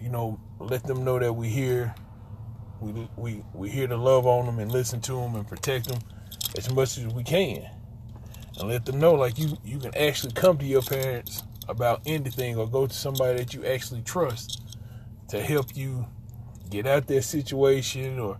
You 0.00 0.08
know, 0.08 0.40
let 0.58 0.84
them 0.84 1.04
know 1.04 1.18
that 1.18 1.32
we 1.32 1.48
here. 1.48 1.94
We 2.80 3.08
we 3.16 3.42
we 3.54 3.70
here 3.70 3.86
to 3.86 3.96
love 3.96 4.26
on 4.26 4.46
them 4.46 4.58
and 4.58 4.70
listen 4.70 5.00
to 5.02 5.12
them 5.12 5.34
and 5.34 5.46
protect 5.46 5.88
them 5.88 6.00
as 6.56 6.70
much 6.72 6.98
as 6.98 7.06
we 7.08 7.22
can, 7.22 7.68
and 8.58 8.68
let 8.68 8.84
them 8.86 9.00
know 9.00 9.14
like 9.14 9.38
you 9.38 9.56
you 9.64 9.78
can 9.78 9.96
actually 9.96 10.32
come 10.32 10.58
to 10.58 10.64
your 10.64 10.82
parents 10.82 11.42
about 11.68 12.00
anything 12.06 12.56
or 12.56 12.68
go 12.68 12.86
to 12.86 12.94
somebody 12.94 13.38
that 13.38 13.54
you 13.54 13.64
actually 13.64 14.02
trust 14.02 14.76
to 15.28 15.42
help 15.42 15.76
you 15.76 16.06
get 16.70 16.86
out 16.86 17.06
that 17.06 17.22
situation 17.22 18.18
or 18.18 18.38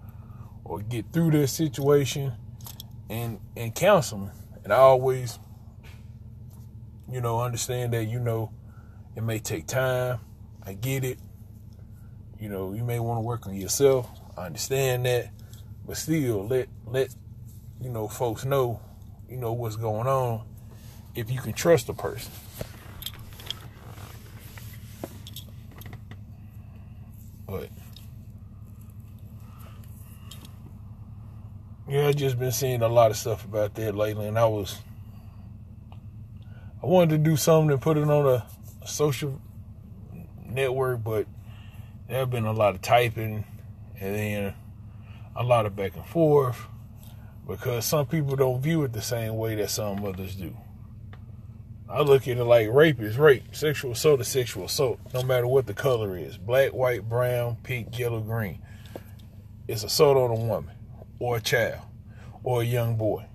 or 0.65 0.81
get 0.81 1.13
through 1.13 1.31
their 1.31 1.47
situation 1.47 2.33
and 3.09 3.39
and 3.57 3.75
counsel 3.75 4.19
them. 4.19 4.31
And 4.65 4.73
I 4.73 4.77
always, 4.77 5.39
you 7.11 7.21
know, 7.21 7.41
understand 7.41 7.93
that 7.93 8.05
you 8.07 8.19
know 8.19 8.51
it 9.15 9.23
may 9.23 9.39
take 9.39 9.67
time. 9.67 10.21
I 10.65 10.73
get 10.73 11.05
it. 11.05 11.19
You 12.41 12.49
know, 12.49 12.73
you 12.73 12.83
may 12.85 12.99
want 12.99 13.19
to 13.19 13.23
work 13.23 13.47
on 13.47 13.55
yourself. 13.55 14.09
I 14.37 14.47
understand 14.47 15.07
that, 15.07 15.31
but 15.87 15.97
still, 15.97 16.47
let 16.47 16.69
let 16.87 17.15
you 17.85 17.91
know 17.91 18.09
folks 18.09 18.47
know, 18.47 18.81
you 19.29 19.37
know 19.37 19.53
what's 19.53 19.77
going 19.77 20.07
on 20.07 20.43
if 21.15 21.31
you 21.31 21.39
can 21.39 21.53
trust 21.53 21.91
a 21.91 21.93
person. 21.93 22.33
But 27.47 27.69
Yeah, 31.87 32.09
I've 32.09 32.17
just 32.17 32.39
been 32.39 32.53
seeing 32.53 32.81
a 32.81 32.89
lot 32.89 33.11
of 33.11 33.19
stuff 33.19 33.45
about 33.45 33.75
that 33.75 33.95
lately, 33.95 34.27
and 34.29 34.39
I 34.39 34.47
was 34.47 34.79
I 36.83 36.87
wanted 36.87 37.11
to 37.11 37.19
do 37.19 37.37
something 37.37 37.71
and 37.71 37.83
put 37.83 37.99
it 37.99 38.05
on 38.05 38.27
a, 38.27 38.47
a 38.81 38.89
social 38.89 39.43
network, 40.43 41.05
but 41.05 41.27
there 42.09 42.21
have 42.21 42.31
been 42.31 42.47
a 42.47 42.53
lot 42.53 42.75
of 42.75 42.81
typing 42.81 43.45
and 44.01 44.15
then 44.15 44.55
a 45.37 45.43
lot 45.43 45.67
of 45.67 45.77
back 45.77 45.97
and 45.97 46.07
forth 46.07 46.67
because 47.47 47.85
some 47.85 48.07
people 48.07 48.37
don't 48.37 48.61
view 48.61 48.83
it 48.85 48.93
the 48.93 49.03
same 49.03 49.37
way 49.37 49.55
that 49.57 49.71
some 49.71 50.05
others 50.05 50.35
do. 50.35 50.57
I 51.89 52.01
look 52.01 52.27
at 52.27 52.39
it 52.39 52.45
like 52.45 52.71
rape 52.71 53.01
is 53.01 53.19
rape, 53.19 53.55
sexual 53.55 53.93
assault 53.93 54.21
is 54.21 54.29
sexual 54.29 54.65
assault, 54.65 54.99
no 55.13 55.23
matter 55.23 55.47
what 55.47 55.67
the 55.67 55.75
color 55.75 56.17
is 56.17 56.39
black, 56.39 56.73
white, 56.73 57.09
brown, 57.09 57.57
pink, 57.63 57.99
yellow, 57.99 58.21
green. 58.21 58.63
It's 59.69 59.85
assault 59.85 60.17
on 60.17 60.31
a 60.31 60.41
woman 60.41 60.75
or 61.19 61.37
a 61.37 61.41
child 61.41 61.83
or 62.43 62.63
a 62.63 62.65
young 62.65 62.97
boy. 62.97 63.27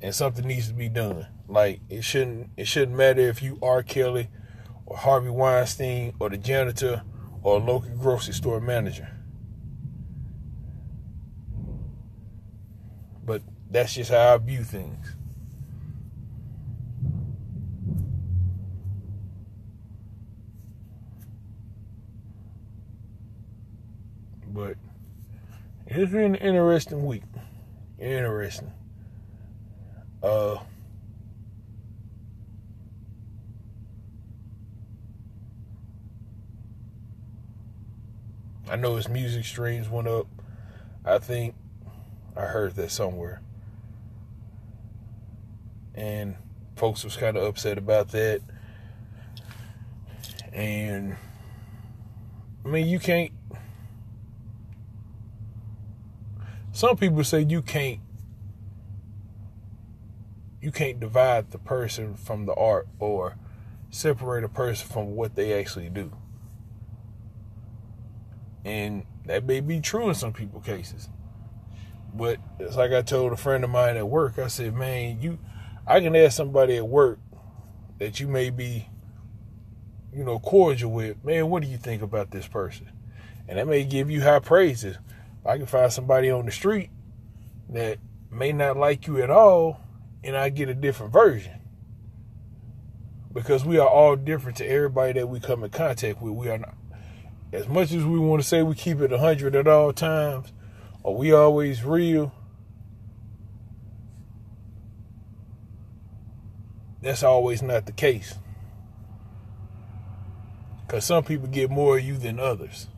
And 0.00 0.14
something 0.14 0.46
needs 0.46 0.68
to 0.68 0.74
be 0.74 0.88
done. 0.88 1.26
Like 1.48 1.80
it 1.88 2.02
shouldn't 2.02 2.50
it 2.56 2.66
shouldn't 2.66 2.96
matter 2.96 3.20
if 3.22 3.42
you 3.42 3.58
R. 3.62 3.82
Kelly 3.82 4.28
or 4.86 4.96
Harvey 4.96 5.30
Weinstein 5.30 6.14
or 6.18 6.30
the 6.30 6.36
janitor 6.36 7.02
or 7.42 7.56
a 7.56 7.64
local 7.64 7.90
grocery 7.96 8.34
store 8.34 8.60
manager. 8.60 9.10
But 13.24 13.42
that's 13.74 13.92
just 13.92 14.12
how 14.12 14.34
I 14.34 14.38
view 14.38 14.62
things. 14.62 15.16
But 24.46 24.76
it's 25.88 26.12
been 26.12 26.22
an 26.22 26.34
interesting 26.36 27.04
week. 27.04 27.24
Interesting. 27.98 28.70
Uh, 30.22 30.58
I 38.70 38.76
know 38.76 38.94
his 38.94 39.08
music 39.08 39.44
streams 39.44 39.88
went 39.88 40.06
up. 40.06 40.28
I 41.04 41.18
think 41.18 41.56
I 42.36 42.42
heard 42.42 42.76
that 42.76 42.92
somewhere. 42.92 43.42
And 45.94 46.36
folks 46.76 47.04
was 47.04 47.16
kind 47.16 47.36
of 47.36 47.44
upset 47.44 47.78
about 47.78 48.08
that. 48.08 48.40
And 50.52 51.16
I 52.64 52.68
mean, 52.68 52.86
you 52.86 52.98
can't 52.98 53.32
some 56.72 56.96
people 56.96 57.22
say 57.22 57.40
you 57.40 57.62
can't 57.62 58.00
you 60.60 60.72
can't 60.72 60.98
divide 60.98 61.50
the 61.50 61.58
person 61.58 62.14
from 62.14 62.46
the 62.46 62.54
art 62.54 62.88
or 62.98 63.36
separate 63.90 64.42
a 64.42 64.48
person 64.48 64.88
from 64.88 65.14
what 65.14 65.36
they 65.36 65.58
actually 65.58 65.88
do. 65.88 66.10
And 68.64 69.04
that 69.26 69.44
may 69.44 69.60
be 69.60 69.80
true 69.80 70.08
in 70.08 70.14
some 70.14 70.32
people 70.32 70.60
cases. 70.60 71.08
But 72.12 72.40
it's 72.58 72.76
like 72.76 72.92
I 72.92 73.02
told 73.02 73.32
a 73.32 73.36
friend 73.36 73.62
of 73.62 73.70
mine 73.70 73.96
at 73.96 74.08
work, 74.08 74.38
I 74.38 74.46
said, 74.48 74.74
man, 74.74 75.20
you 75.20 75.38
I 75.86 76.00
can 76.00 76.16
ask 76.16 76.36
somebody 76.36 76.76
at 76.76 76.88
work 76.88 77.18
that 77.98 78.18
you 78.18 78.26
may 78.26 78.50
be, 78.50 78.88
you 80.12 80.24
know, 80.24 80.38
cordial 80.38 80.90
with, 80.90 81.22
man, 81.24 81.50
what 81.50 81.62
do 81.62 81.68
you 81.68 81.76
think 81.76 82.02
about 82.02 82.30
this 82.30 82.46
person? 82.46 82.88
And 83.46 83.58
that 83.58 83.66
may 83.66 83.84
give 83.84 84.10
you 84.10 84.22
high 84.22 84.38
praises. 84.38 84.96
I 85.44 85.58
can 85.58 85.66
find 85.66 85.92
somebody 85.92 86.30
on 86.30 86.46
the 86.46 86.52
street 86.52 86.90
that 87.68 87.98
may 88.30 88.52
not 88.52 88.78
like 88.78 89.06
you 89.06 89.22
at 89.22 89.30
all, 89.30 89.80
and 90.22 90.36
I 90.36 90.48
get 90.48 90.70
a 90.70 90.74
different 90.74 91.12
version. 91.12 91.60
Because 93.32 93.64
we 93.64 93.78
are 93.78 93.88
all 93.88 94.16
different 94.16 94.56
to 94.58 94.66
everybody 94.66 95.12
that 95.14 95.28
we 95.28 95.40
come 95.40 95.64
in 95.64 95.70
contact 95.70 96.22
with. 96.22 96.32
We 96.32 96.48
are 96.48 96.58
not, 96.58 96.74
as 97.52 97.68
much 97.68 97.92
as 97.92 98.04
we 98.04 98.18
want 98.18 98.40
to 98.40 98.48
say 98.48 98.62
we 98.62 98.74
keep 98.74 99.00
it 99.00 99.10
100 99.10 99.54
at 99.54 99.68
all 99.68 99.92
times, 99.92 100.52
or 101.02 101.14
we 101.14 101.32
always 101.32 101.84
real, 101.84 102.32
that's 107.04 107.22
always 107.22 107.62
not 107.62 107.84
the 107.86 107.92
case. 107.92 108.34
Because 110.86 111.04
some 111.04 111.22
people 111.22 111.48
get 111.48 111.70
more 111.70 111.98
of 111.98 112.04
you 112.04 112.16
than 112.16 112.40
others. 112.40 112.88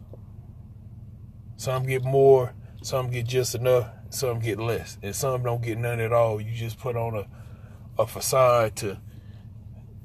Some 1.57 1.85
get 1.85 2.05
more, 2.05 2.55
some 2.83 3.11
get 3.11 3.27
just 3.27 3.55
enough, 3.55 3.89
some 4.11 4.39
get 4.39 4.59
less, 4.59 4.99
and 5.03 5.15
some 5.15 5.43
don't 5.43 5.63
get 5.63 5.79
none 5.79 6.01
at 6.01 6.13
all. 6.13 6.41
You 6.41 6.55
just 6.55 6.79
put 6.79 6.97
on 6.97 7.17
a, 7.17 7.27
a 8.01 8.07
facade 8.07 8.77
to 8.77 8.99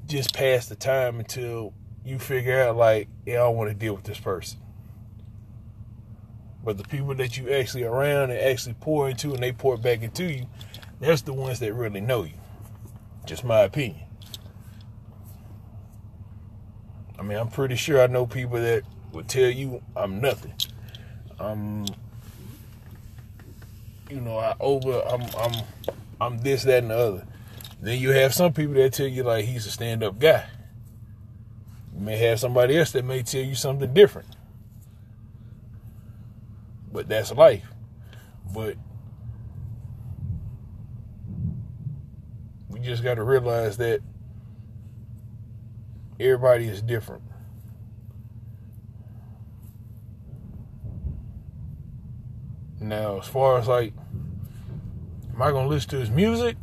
just 0.06 0.34
pass 0.34 0.66
the 0.66 0.74
time 0.74 1.18
until 1.18 1.72
you 2.04 2.18
figure 2.18 2.60
out, 2.60 2.76
like, 2.76 3.08
yeah, 3.24 3.34
I 3.34 3.44
don't 3.44 3.56
want 3.56 3.70
to 3.70 3.74
deal 3.74 3.94
with 3.94 4.04
this 4.04 4.18
person. 4.18 4.58
But 6.64 6.78
the 6.78 6.84
people 6.84 7.14
that 7.14 7.36
you 7.36 7.50
actually 7.50 7.84
around 7.84 8.30
and 8.30 8.40
actually 8.40 8.74
pour 8.80 9.08
into 9.08 9.34
and 9.34 9.42
they 9.42 9.52
pour 9.52 9.76
back 9.76 10.02
into 10.02 10.24
you, 10.24 10.46
that's 10.98 11.22
the 11.22 11.32
ones 11.32 11.60
that 11.60 11.74
really 11.74 12.00
know 12.00 12.24
you. 12.24 12.34
Just 13.26 13.44
my 13.44 13.60
opinion. 13.60 14.02
I 17.18 17.22
mean, 17.22 17.38
I'm 17.38 17.48
pretty 17.48 17.76
sure 17.76 18.02
I 18.02 18.06
know 18.06 18.26
people 18.26 18.60
that 18.60 18.82
would 19.12 19.28
tell 19.28 19.48
you 19.48 19.82
I'm 19.94 20.20
nothing. 20.20 20.54
I'm 21.38 21.86
you 24.12 24.20
know, 24.20 24.36
I 24.36 24.54
over, 24.60 25.00
I'm, 25.08 25.22
I'm, 25.38 25.64
I'm 26.20 26.38
this, 26.38 26.64
that, 26.64 26.82
and 26.82 26.90
the 26.90 26.96
other. 26.96 27.26
Then 27.80 27.98
you 27.98 28.10
have 28.10 28.34
some 28.34 28.52
people 28.52 28.74
that 28.74 28.92
tell 28.92 29.06
you 29.06 29.22
like 29.22 29.46
he's 29.46 29.66
a 29.66 29.70
stand-up 29.70 30.18
guy. 30.18 30.44
You 31.94 32.00
may 32.00 32.18
have 32.18 32.38
somebody 32.38 32.78
else 32.78 32.92
that 32.92 33.04
may 33.04 33.22
tell 33.22 33.42
you 33.42 33.54
something 33.54 33.92
different. 33.94 34.28
But 36.92 37.08
that's 37.08 37.32
life. 37.32 37.64
But 38.54 38.76
we 42.82 42.88
just 42.88 43.04
got 43.04 43.14
to 43.14 43.22
realize 43.22 43.76
that 43.76 44.00
everybody 46.18 46.66
is 46.66 46.82
different. 46.82 47.22
Now, 52.80 53.20
as 53.20 53.28
far 53.28 53.58
as 53.58 53.68
like, 53.68 53.94
am 55.32 55.40
I 55.40 55.52
gonna 55.52 55.68
listen 55.68 55.90
to 55.90 55.98
his 55.98 56.10
music? 56.10 56.56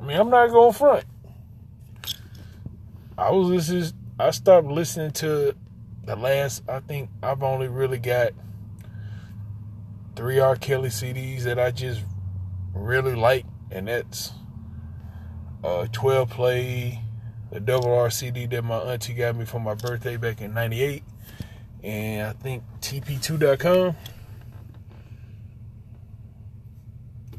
I 0.00 0.04
mean, 0.04 0.16
I'm 0.16 0.30
not 0.30 0.48
going 0.48 0.72
front. 0.72 1.04
I 3.18 3.30
was 3.30 3.48
listening. 3.48 3.92
I 4.18 4.30
stopped 4.30 4.68
listening 4.68 5.10
to 5.10 5.54
the 6.04 6.16
last. 6.16 6.62
I 6.66 6.80
think 6.80 7.10
I've 7.22 7.42
only 7.42 7.68
really 7.68 7.98
got 7.98 8.32
three 10.16 10.38
R. 10.38 10.56
Kelly 10.56 10.88
CDs 10.88 11.42
that 11.42 11.58
I 11.58 11.70
just 11.72 12.02
really 12.72 13.14
like, 13.14 13.44
and 13.70 13.88
that's 13.88 14.32
uh, 15.64 15.86
12 15.92 16.30
play, 16.30 17.02
the 17.50 17.60
double 17.60 17.88
RCD 17.88 18.50
that 18.50 18.62
my 18.62 18.78
auntie 18.78 19.14
got 19.14 19.36
me 19.36 19.44
for 19.44 19.60
my 19.60 19.74
birthday 19.74 20.16
back 20.16 20.40
in 20.40 20.54
'98 20.54 21.02
and 21.82 22.26
I 22.26 22.32
think 22.32 22.62
TP2.com. 22.80 23.96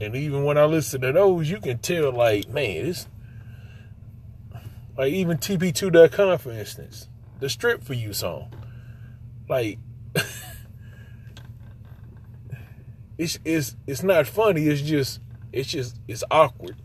And 0.01 0.15
even 0.15 0.45
when 0.45 0.57
I 0.57 0.63
listen 0.65 1.01
to 1.01 1.11
those, 1.11 1.49
you 1.49 1.59
can 1.59 1.79
tell, 1.79 2.11
like, 2.11 2.47
man, 2.47 2.85
this, 2.85 3.07
like 4.97 5.11
even 5.11 5.37
TP2.com, 5.37 6.37
for 6.37 6.51
instance, 6.51 7.09
the 7.39 7.49
Strip 7.49 7.83
for 7.83 7.93
You 7.93 8.13
song. 8.13 8.53
Like, 9.49 9.77
it's, 13.19 13.37
it's, 13.43 13.75
it's 13.85 14.01
not 14.01 14.25
funny, 14.27 14.67
it's 14.67 14.81
just, 14.81 15.19
it's 15.51 15.69
just, 15.69 15.97
it's 16.07 16.23
awkward. 16.31 16.77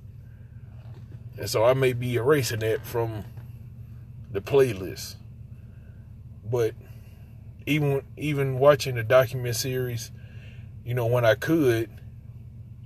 And 1.38 1.48
so 1.48 1.64
I 1.64 1.74
may 1.74 1.92
be 1.92 2.16
erasing 2.16 2.58
that 2.58 2.84
from 2.84 3.24
the 4.32 4.40
playlist. 4.40 5.14
But 6.44 6.74
even 7.66 8.02
even 8.16 8.58
watching 8.58 8.96
the 8.96 9.04
document 9.04 9.54
series, 9.54 10.10
you 10.84 10.92
know, 10.92 11.06
when 11.06 11.24
I 11.24 11.36
could, 11.36 11.88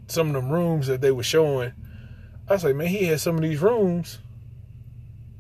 some 0.09 0.29
of 0.29 0.35
them 0.35 0.51
rooms 0.51 0.87
that 0.87 1.01
they 1.01 1.11
were 1.11 1.23
showing, 1.23 1.73
I 2.49 2.53
was 2.53 2.65
like, 2.65 2.77
man, 2.77 2.89
he 2.89 3.07
had 3.07 3.21
some 3.21 3.37
of 3.37 3.43
these 3.43 3.61
rooms 3.61 4.19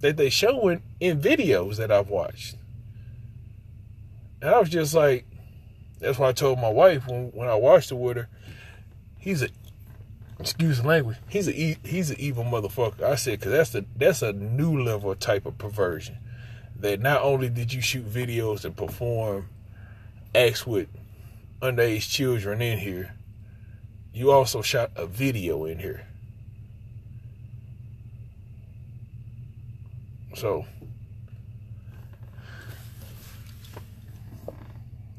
that 0.00 0.16
they 0.16 0.30
showing 0.30 0.82
in 0.98 1.20
videos 1.20 1.76
that 1.76 1.92
I've 1.92 2.08
watched. 2.08 2.56
And 4.40 4.50
I 4.50 4.58
was 4.58 4.70
just 4.70 4.94
like, 4.94 5.26
that's 5.98 6.18
why 6.18 6.28
I 6.28 6.32
told 6.32 6.58
my 6.58 6.70
wife 6.70 7.06
when, 7.06 7.30
when 7.32 7.48
I 7.48 7.54
watched 7.54 7.90
it 7.90 7.96
with 7.96 8.16
her, 8.16 8.28
he's 9.18 9.42
a 9.42 9.48
excuse 10.38 10.80
the 10.80 10.86
language, 10.86 11.16
he's 11.28 11.48
a 11.48 11.52
he's 11.52 12.10
an 12.10 12.20
evil 12.20 12.44
motherfucker. 12.44 13.02
I 13.02 13.16
said, 13.16 13.40
cause 13.40 13.52
that's 13.52 13.70
the 13.70 13.84
that's 13.96 14.22
a 14.22 14.32
new 14.32 14.82
level 14.82 15.14
type 15.14 15.46
of 15.46 15.58
perversion 15.58 16.18
that 16.78 17.00
not 17.00 17.22
only 17.22 17.48
did 17.48 17.72
you 17.72 17.80
shoot 17.80 18.08
videos 18.08 18.64
and 18.64 18.76
perform 18.76 19.48
acts 20.34 20.66
with 20.66 20.88
underage 21.60 22.08
children 22.08 22.62
in 22.62 22.78
here, 22.78 23.14
you 24.12 24.30
also 24.30 24.62
shot 24.62 24.92
a 24.96 25.06
video 25.06 25.64
in 25.64 25.78
here. 25.78 26.06
So, 30.34 30.66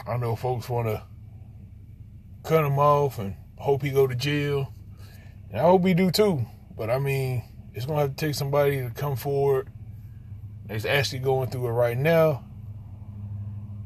I 0.09 0.17
know 0.17 0.35
folks 0.35 0.67
want 0.67 0.87
to 0.87 1.03
cut 2.43 2.65
him 2.65 2.79
off 2.79 3.19
and 3.19 3.35
hope 3.57 3.83
he 3.83 3.91
go 3.91 4.07
to 4.07 4.15
jail. 4.15 4.73
And 5.49 5.59
I 5.59 5.63
hope 5.63 5.85
he 5.85 5.93
do 5.93 6.09
too. 6.09 6.45
But 6.75 6.89
I 6.89 6.97
mean, 6.97 7.43
it's 7.73 7.85
to 7.85 7.93
have 7.93 8.15
to 8.15 8.15
take 8.15 8.33
somebody 8.33 8.81
to 8.81 8.89
come 8.89 9.15
forward 9.15 9.69
is 10.67 10.85
actually 10.85 11.19
going 11.19 11.49
through 11.49 11.67
it 11.67 11.71
right 11.71 11.97
now 11.97 12.43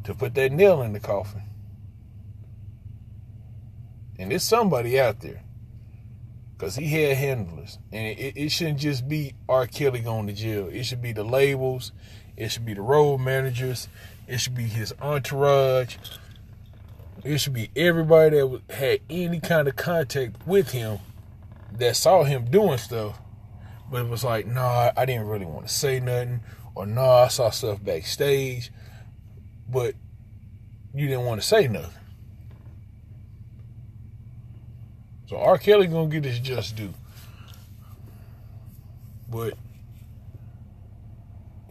to 0.04 0.14
put 0.14 0.36
that 0.36 0.52
nail 0.52 0.82
in 0.82 0.94
the 0.94 1.00
coffin. 1.00 1.44
And 4.18 4.32
there's 4.32 4.44
somebody 4.44 5.00
out 5.00 5.20
there. 5.20 5.44
Because 6.56 6.76
he 6.76 6.88
had 6.88 7.18
handlers. 7.18 7.80
And 7.92 8.18
it, 8.18 8.38
it, 8.38 8.50
shouldn't 8.50 8.80
just 8.80 9.08
be 9.08 9.34
R. 9.50 9.68
Kelly 9.68 10.00
going 10.00 10.28
to 10.28 10.34
jail. 10.34 10.70
It 10.72 10.84
should 10.84 11.02
be 11.02 11.12
the 11.12 11.24
labels. 11.24 11.92
It 12.38 12.50
should 12.50 12.66
be 12.66 12.74
the 12.74 12.82
road 12.82 13.20
managers. 13.20 13.90
It 14.28 14.40
should 14.40 14.56
be 14.56 14.64
his 14.64 14.94
entourage. 15.02 15.98
It 17.24 17.38
should 17.40 17.54
be 17.54 17.70
everybody 17.76 18.38
that 18.38 18.62
had 18.70 19.00
any 19.10 19.40
kind 19.40 19.68
of 19.68 19.76
contact 19.76 20.48
with 20.48 20.72
him 20.72 21.00
that 21.74 21.96
saw 21.96 22.24
him 22.24 22.46
doing 22.46 22.78
stuff. 22.78 23.20
But 23.92 24.02
it 24.02 24.10
was 24.10 24.24
like, 24.24 24.48
nah, 24.48 24.92
I 24.96 25.06
didn't 25.06 25.28
really 25.28 25.46
want 25.46 25.68
to 25.68 25.74
say 25.74 26.00
nothing 26.00 26.42
or 26.76 26.86
nah, 26.86 27.24
I 27.24 27.28
saw 27.28 27.50
stuff 27.50 27.84
backstage, 27.84 28.72
but 29.70 29.96
you 30.94 31.08
didn't 31.08 31.26
want 31.26 31.42
to 31.42 31.48
say 31.48 31.68
nothing. 31.68 31.92
So 35.28 35.38
R. 35.38 35.58
Kelly 35.58 35.88
gonna 35.88 36.10
get 36.10 36.26
his 36.26 36.40
just 36.40 36.76
due. 36.76 36.94
But 39.30 39.54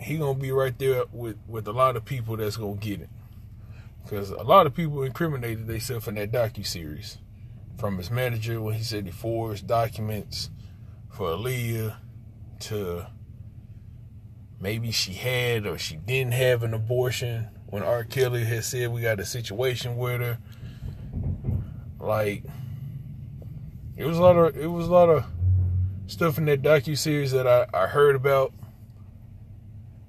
he 0.03 0.19
gonna 0.19 0.39
be 0.39 0.53
right 0.53 0.77
there 0.79 1.05
with, 1.13 1.37
with 1.47 1.67
a 1.67 1.73
lot 1.73 1.97
of 1.97 2.05
people 2.05 2.37
that's 2.37 2.57
gonna 2.57 2.77
get 2.77 3.01
it. 3.01 3.11
Because 4.03 4.31
a 4.31 4.43
lot 4.43 4.67
of 4.67 4.75
people 4.75 5.03
incriminated 5.03 5.67
themselves 5.67 6.09
in 6.09 6.17
that 6.17 6.33
docu 6.33 6.67
series. 6.67 7.19
From 7.79 7.99
his 7.99 8.11
manager 8.11 8.61
when 8.61 8.75
he 8.75 8.83
said 8.83 9.07
he 9.07 9.11
forged 9.11 9.67
documents 9.67 10.51
for 11.11 11.31
Aaliyah 11.31 11.97
to 12.61 13.07
maybe 14.61 14.93
she 14.93 15.15
had 15.15 15.67
or 15.67 15.79
she 15.79 15.97
didn't 15.97 16.35
have 16.35 16.63
an 16.63 16.73
abortion 16.73 17.49
when 17.67 17.83
R. 17.83 18.05
Kelly 18.05 18.45
had 18.45 18.65
said 18.65 18.93
we 18.93 19.03
got 19.03 19.19
a 19.19 19.25
situation 19.25 19.97
with 19.97 20.21
her. 20.21 20.39
Like 21.99 22.45
it 23.97 24.05
was 24.05 24.19
a 24.19 24.23
lot 24.23 24.37
of 24.37 24.57
it 24.57 24.67
was 24.67 24.87
a 24.89 24.93
lot 24.93 25.09
of 25.09 25.25
stuff 26.07 26.39
in 26.39 26.45
that 26.47 26.63
docu 26.63 26.97
series 26.97 27.33
that 27.33 27.47
I, 27.47 27.67
I 27.75 27.87
heard 27.87 28.15
about. 28.15 28.53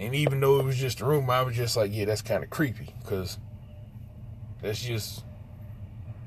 And 0.04 0.14
even 0.14 0.42
though 0.42 0.60
it 0.60 0.66
was 0.66 0.78
just 0.78 1.00
a 1.00 1.06
rumor, 1.06 1.32
I 1.32 1.44
was 1.44 1.56
just 1.56 1.78
like, 1.78 1.94
yeah, 1.94 2.04
that's 2.04 2.22
kind 2.22 2.44
of 2.44 2.50
creepy 2.50 2.94
because 3.02 3.38
that's 4.62 4.84
just 4.84 5.24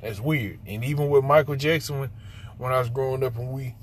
that's 0.01 0.19
weird. 0.19 0.61
And 0.67 0.83
even 0.83 1.11
with 1.11 1.25
Michael 1.25 1.57
Jackson, 1.57 2.01
when, 2.01 2.11
when 2.57 2.73
I 2.73 2.79
was 2.79 2.89
growing 2.89 3.23
up 3.23 3.37
and 3.37 3.51
we 3.51 3.75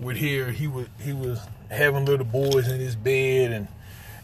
would 0.00 0.16
hear 0.16 0.50
he 0.50 0.66
was 0.66 0.88
he 1.00 1.14
was 1.14 1.40
having 1.70 2.04
little 2.04 2.26
boys 2.26 2.68
in 2.68 2.78
his 2.78 2.94
bed 2.94 3.52
and 3.52 3.68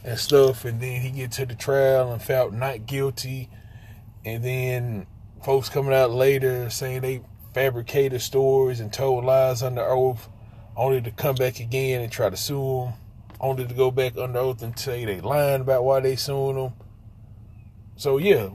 and 0.05 0.19
stuff, 0.19 0.67
and 0.67 0.79
then 0.79 1.01
he 1.01 1.11
get 1.11 1.33
to 1.33 1.47
the 1.47 1.55
trial 1.55 2.13
and 2.13 2.21
felt 2.21 2.53
not 2.53 2.85
guilty, 2.85 3.49
and 4.27 4.45
then 4.45 5.07
folks 5.43 5.71
coming 5.71 5.95
out 5.95 6.11
later 6.11 6.69
saying 6.69 7.01
they 7.01 7.23
fabricated 7.55 8.21
stories 8.21 8.79
and 8.81 8.93
told 8.93 9.25
lies 9.25 9.63
under 9.63 9.89
oath, 9.89 10.29
only 10.77 11.01
to 11.01 11.11
come 11.11 11.37
back 11.37 11.61
again 11.61 12.03
and 12.03 12.13
try 12.13 12.29
to 12.29 12.37
sue 12.37 12.85
them, 12.85 12.93
only 13.45 13.67
to 13.67 13.75
go 13.75 13.91
back 13.91 14.17
under 14.17 14.39
oath 14.39 14.63
and 14.63 14.79
say 14.79 15.05
they 15.05 15.21
lying 15.21 15.61
about 15.61 15.85
why 15.85 16.01
they 16.01 16.17
suing 16.17 16.57
them. 16.57 16.73
So 17.97 18.19
yeah, 18.19 18.51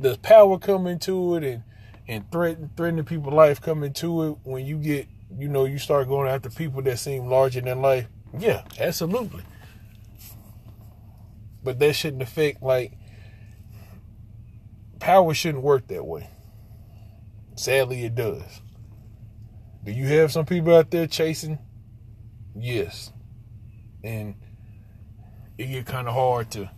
does 0.00 0.16
power 0.18 0.58
come 0.58 0.86
into 0.86 1.36
it 1.36 1.44
and 1.44 1.62
and 2.06 2.30
threaten 2.30 2.70
threatening 2.76 3.04
people's 3.04 3.32
life 3.32 3.60
come 3.60 3.82
into 3.82 4.24
it 4.24 4.38
when 4.42 4.66
you 4.66 4.76
get 4.76 5.08
you 5.38 5.48
know 5.48 5.64
you 5.64 5.78
start 5.78 6.08
going 6.08 6.28
after 6.28 6.50
people 6.50 6.82
that 6.82 6.98
seem 6.98 7.26
larger 7.26 7.60
than 7.60 7.80
life? 7.80 8.06
Yeah, 8.38 8.62
absolutely. 8.78 9.42
But 11.62 11.78
that 11.78 11.94
shouldn't 11.94 12.22
affect 12.22 12.62
like 12.62 12.92
power 14.98 15.32
shouldn't 15.32 15.64
work 15.64 15.86
that 15.88 16.04
way. 16.04 16.28
Sadly 17.56 18.04
it 18.04 18.14
does. 18.14 18.60
Do 19.84 19.92
you 19.92 20.06
have 20.06 20.32
some 20.32 20.44
people 20.44 20.74
out 20.74 20.90
there 20.90 21.06
chasing? 21.06 21.58
Yes. 22.54 23.13
And 24.04 24.34
it 25.56 25.66
get 25.66 25.86
kind 25.86 26.06
of 26.06 26.14
hard 26.14 26.50
to 26.50 26.70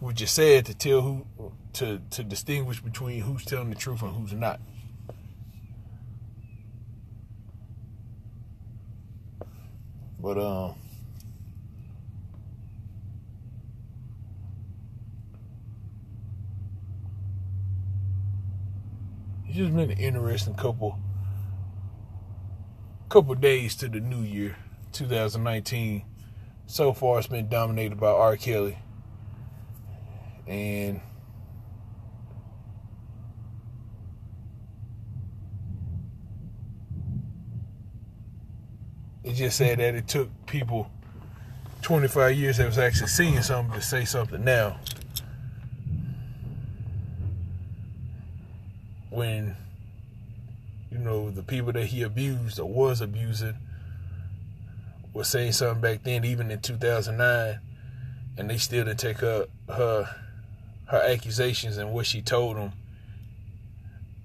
what 0.00 0.18
you 0.20 0.26
said 0.26 0.64
to 0.66 0.74
tell 0.74 1.02
who 1.02 1.26
to 1.74 2.00
to 2.10 2.24
distinguish 2.24 2.80
between 2.80 3.20
who's 3.20 3.44
telling 3.44 3.68
the 3.68 3.76
truth 3.76 4.00
and 4.00 4.12
who's 4.12 4.32
not. 4.32 4.58
But 10.18 10.38
um 10.38 10.76
it's 19.46 19.56
just 19.58 19.76
been 19.76 19.90
an 19.90 19.98
interesting 19.98 20.54
couple 20.54 20.98
couple 23.10 23.34
days 23.34 23.74
to 23.76 23.88
the 23.88 24.00
new 24.00 24.22
year, 24.22 24.56
2019. 24.92 26.13
So 26.66 26.92
far, 26.92 27.18
it's 27.18 27.28
been 27.28 27.48
dominated 27.48 28.00
by 28.00 28.10
R. 28.10 28.36
Kelly, 28.36 28.78
and 30.46 31.00
it 39.22 39.34
just 39.34 39.56
said 39.56 39.78
that 39.78 39.94
it 39.94 40.08
took 40.08 40.28
people 40.46 40.90
25 41.82 42.34
years 42.36 42.56
that 42.56 42.66
was 42.66 42.78
actually 42.78 43.08
seeing 43.08 43.42
something 43.42 43.74
to 43.74 43.82
say 43.82 44.04
something 44.04 44.42
now. 44.42 44.78
When, 49.10 49.54
you 50.90 50.98
know, 50.98 51.30
the 51.30 51.42
people 51.42 51.72
that 51.72 51.86
he 51.86 52.02
abused 52.02 52.58
or 52.58 52.68
was 52.68 53.00
abusing 53.00 53.54
was 55.14 55.28
saying 55.28 55.52
something 55.52 55.80
back 55.80 56.02
then, 56.02 56.24
even 56.24 56.50
in 56.50 56.60
2009, 56.60 57.60
and 58.36 58.50
they 58.50 58.58
still 58.58 58.84
didn't 58.84 59.00
take 59.00 59.18
her, 59.18 59.46
her, 59.68 60.14
her 60.88 61.02
accusations 61.02 61.78
and 61.78 61.92
what 61.94 62.04
she 62.04 62.20
told 62.20 62.56
them 62.56 62.72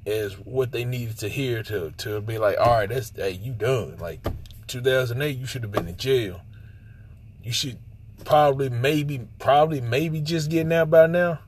as 0.06 0.34
what 0.34 0.72
they 0.74 0.84
needed 0.84 1.18
to 1.20 1.30
hear 1.30 1.64
to, 1.64 1.92
to 1.92 2.20
be 2.20 2.38
like, 2.38 2.58
all 2.60 2.80
right, 2.80 2.90
that's, 2.90 3.14
hey, 3.16 3.32
you 3.32 3.54
done. 3.54 3.98
Like, 3.98 4.20
2008, 4.68 5.38
you 5.38 5.46
should 5.46 5.64
have 5.64 5.72
been 5.72 5.88
in 5.88 5.96
jail 5.96 6.42
you 7.44 7.54
should 7.54 7.78
probably 8.26 8.70
maybe 8.70 9.28
probably 9.40 9.82
maybe 9.82 10.22
just 10.22 10.50
getting 10.50 10.74
out 10.74 10.90
by 10.90 11.08
now. 11.08 11.40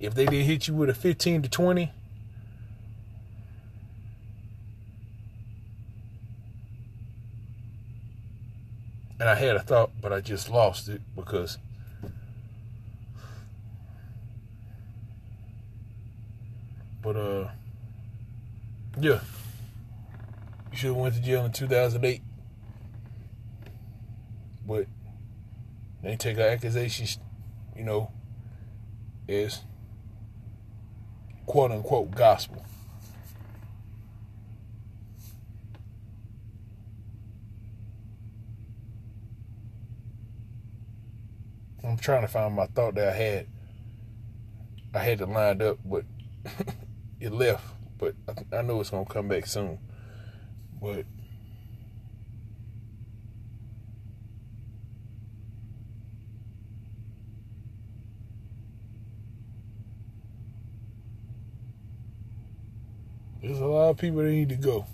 If 0.00 0.14
they 0.14 0.26
didn't 0.26 0.46
hit 0.46 0.68
you 0.68 0.74
with 0.74 0.90
a 0.90 0.94
15 0.94 1.42
to 1.42 1.48
20. 1.48 1.92
And 9.24 9.30
I 9.30 9.36
had 9.36 9.56
a 9.56 9.60
thought, 9.60 9.90
but 10.02 10.12
I 10.12 10.20
just 10.20 10.50
lost 10.50 10.86
it 10.86 11.00
because 11.16 11.56
But 17.00 17.16
uh 17.16 17.48
yeah. 19.00 19.20
You 20.70 20.76
should 20.76 20.86
have 20.88 20.96
went 20.96 21.14
to 21.14 21.22
jail 21.22 21.46
in 21.46 21.52
2008. 21.52 22.20
But 24.66 24.88
they 26.02 26.16
take 26.16 26.36
our 26.36 26.48
accusations, 26.48 27.16
you 27.74 27.84
know, 27.84 28.12
as 29.26 29.62
quote 31.46 31.70
unquote 31.70 32.10
gospel. 32.10 32.62
I'm 41.94 42.00
trying 42.00 42.22
to 42.22 42.26
find 42.28 42.56
my 42.56 42.66
thought 42.66 42.96
that 42.96 43.10
I 43.10 43.16
had. 43.16 43.46
I 44.92 44.98
had 44.98 45.20
it 45.20 45.28
lined 45.28 45.62
up, 45.62 45.78
but 45.84 46.04
it 47.20 47.30
left. 47.30 47.64
But 47.98 48.16
I, 48.26 48.56
I 48.56 48.62
know 48.62 48.80
it's 48.80 48.90
gonna 48.90 49.04
come 49.04 49.28
back 49.28 49.46
soon. 49.46 49.78
But 50.82 51.06
There's 63.40 63.60
a 63.60 63.66
lot 63.66 63.90
of 63.90 63.98
people 63.98 64.18
that 64.18 64.30
need 64.30 64.48
to 64.48 64.56
go. 64.56 64.84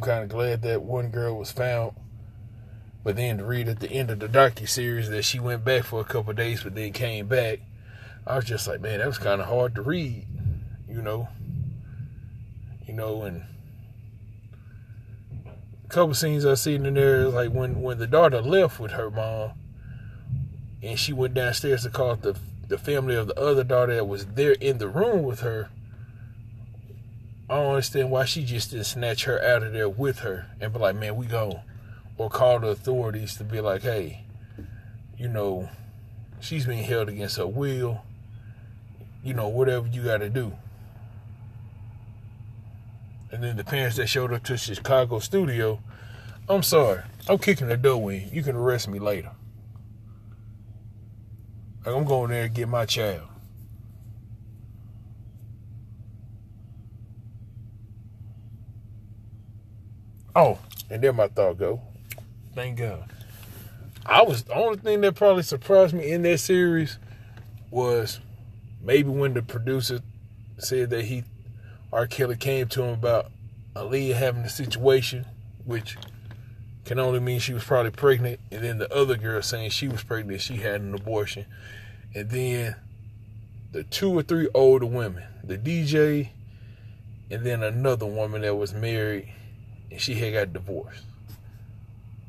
Kind 0.00 0.24
of 0.24 0.28
glad 0.30 0.62
that 0.62 0.82
one 0.82 1.10
girl 1.10 1.36
was 1.36 1.52
found. 1.52 1.94
But 3.04 3.16
then 3.16 3.38
to 3.38 3.44
read 3.44 3.68
at 3.68 3.80
the 3.80 3.90
end 3.90 4.10
of 4.10 4.18
the 4.18 4.28
docu 4.28 4.68
series 4.68 5.10
that 5.10 5.22
she 5.22 5.38
went 5.38 5.64
back 5.64 5.84
for 5.84 6.00
a 6.00 6.04
couple 6.04 6.32
days, 6.32 6.62
but 6.62 6.74
then 6.74 6.92
came 6.92 7.26
back, 7.26 7.60
I 8.26 8.36
was 8.36 8.44
just 8.44 8.66
like, 8.66 8.80
man, 8.80 8.98
that 8.98 9.06
was 9.06 9.18
kind 9.18 9.40
of 9.40 9.46
hard 9.46 9.74
to 9.74 9.82
read, 9.82 10.26
you 10.88 11.02
know. 11.02 11.28
You 12.86 12.94
know, 12.94 13.22
and 13.22 13.44
a 15.84 15.88
couple 15.88 16.14
scenes 16.14 16.44
I 16.44 16.54
seen 16.54 16.86
in 16.86 16.94
there, 16.94 17.28
like 17.28 17.50
when 17.50 17.82
when 17.82 17.98
the 17.98 18.06
daughter 18.06 18.40
left 18.40 18.80
with 18.80 18.92
her 18.92 19.10
mom, 19.10 19.52
and 20.82 20.98
she 20.98 21.12
went 21.12 21.34
downstairs 21.34 21.84
to 21.84 21.90
call 21.90 22.16
the 22.16 22.36
the 22.68 22.78
family 22.78 23.16
of 23.16 23.28
the 23.28 23.38
other 23.38 23.64
daughter 23.64 23.94
that 23.94 24.06
was 24.06 24.26
there 24.26 24.52
in 24.52 24.78
the 24.78 24.88
room 24.88 25.22
with 25.22 25.40
her. 25.40 25.70
I 27.50 27.56
don't 27.56 27.70
understand 27.70 28.12
why 28.12 28.26
she 28.26 28.44
just 28.44 28.70
didn't 28.70 28.86
snatch 28.86 29.24
her 29.24 29.44
out 29.44 29.64
of 29.64 29.72
there 29.72 29.88
with 29.88 30.20
her 30.20 30.46
and 30.60 30.72
be 30.72 30.78
like, 30.78 30.94
man, 30.94 31.16
we 31.16 31.26
go. 31.26 31.62
Or 32.16 32.30
call 32.30 32.60
the 32.60 32.68
authorities 32.68 33.34
to 33.38 33.44
be 33.44 33.60
like, 33.60 33.82
hey, 33.82 34.22
you 35.18 35.26
know, 35.26 35.68
she's 36.38 36.64
being 36.64 36.84
held 36.84 37.08
against 37.08 37.38
her 37.38 37.48
will. 37.48 38.02
You 39.24 39.34
know, 39.34 39.48
whatever 39.48 39.88
you 39.88 40.04
got 40.04 40.18
to 40.18 40.28
do. 40.28 40.52
And 43.32 43.42
then 43.42 43.56
the 43.56 43.64
parents 43.64 43.96
that 43.96 44.06
showed 44.06 44.32
up 44.32 44.44
to 44.44 44.56
Chicago 44.56 45.18
studio, 45.18 45.80
I'm 46.48 46.62
sorry, 46.62 47.02
I'm 47.28 47.38
kicking 47.38 47.66
the 47.66 47.76
door 47.76 48.12
in. 48.12 48.28
You 48.32 48.44
can 48.44 48.54
arrest 48.54 48.86
me 48.86 49.00
later. 49.00 49.32
Like 51.84 51.96
I'm 51.96 52.04
going 52.04 52.30
there 52.30 52.44
to 52.44 52.48
get 52.48 52.68
my 52.68 52.86
child. 52.86 53.29
Oh, 60.34 60.58
and 60.88 61.02
there 61.02 61.12
my 61.12 61.28
thought 61.28 61.58
go. 61.58 61.80
Thank 62.54 62.78
God. 62.78 63.10
I 64.06 64.22
was 64.22 64.44
the 64.44 64.54
only 64.54 64.78
thing 64.78 65.00
that 65.02 65.14
probably 65.14 65.42
surprised 65.42 65.94
me 65.94 66.10
in 66.10 66.22
that 66.22 66.38
series 66.38 66.98
was 67.70 68.20
maybe 68.80 69.08
when 69.10 69.34
the 69.34 69.42
producer 69.42 70.00
said 70.58 70.90
that 70.90 71.04
he 71.04 71.24
R. 71.92 72.06
Kelly 72.06 72.36
came 72.36 72.68
to 72.68 72.82
him 72.82 72.94
about 72.94 73.30
Aaliyah 73.74 74.14
having 74.14 74.42
a 74.42 74.48
situation, 74.48 75.26
which 75.64 75.96
can 76.84 76.98
only 76.98 77.20
mean 77.20 77.40
she 77.40 77.52
was 77.52 77.64
probably 77.64 77.90
pregnant, 77.90 78.40
and 78.50 78.64
then 78.64 78.78
the 78.78 78.92
other 78.94 79.16
girl 79.16 79.42
saying 79.42 79.70
she 79.70 79.88
was 79.88 80.02
pregnant, 80.02 80.40
she 80.40 80.56
had 80.56 80.80
an 80.80 80.94
abortion, 80.94 81.46
and 82.14 82.30
then 82.30 82.76
the 83.72 83.84
two 83.84 84.16
or 84.16 84.22
three 84.22 84.48
older 84.54 84.86
women, 84.86 85.24
the 85.44 85.58
DJ, 85.58 86.30
and 87.30 87.44
then 87.44 87.62
another 87.62 88.06
woman 88.06 88.42
that 88.42 88.54
was 88.56 88.72
married, 88.74 89.32
and 89.90 90.00
she 90.00 90.14
had 90.14 90.32
got 90.32 90.52
divorced. 90.52 91.04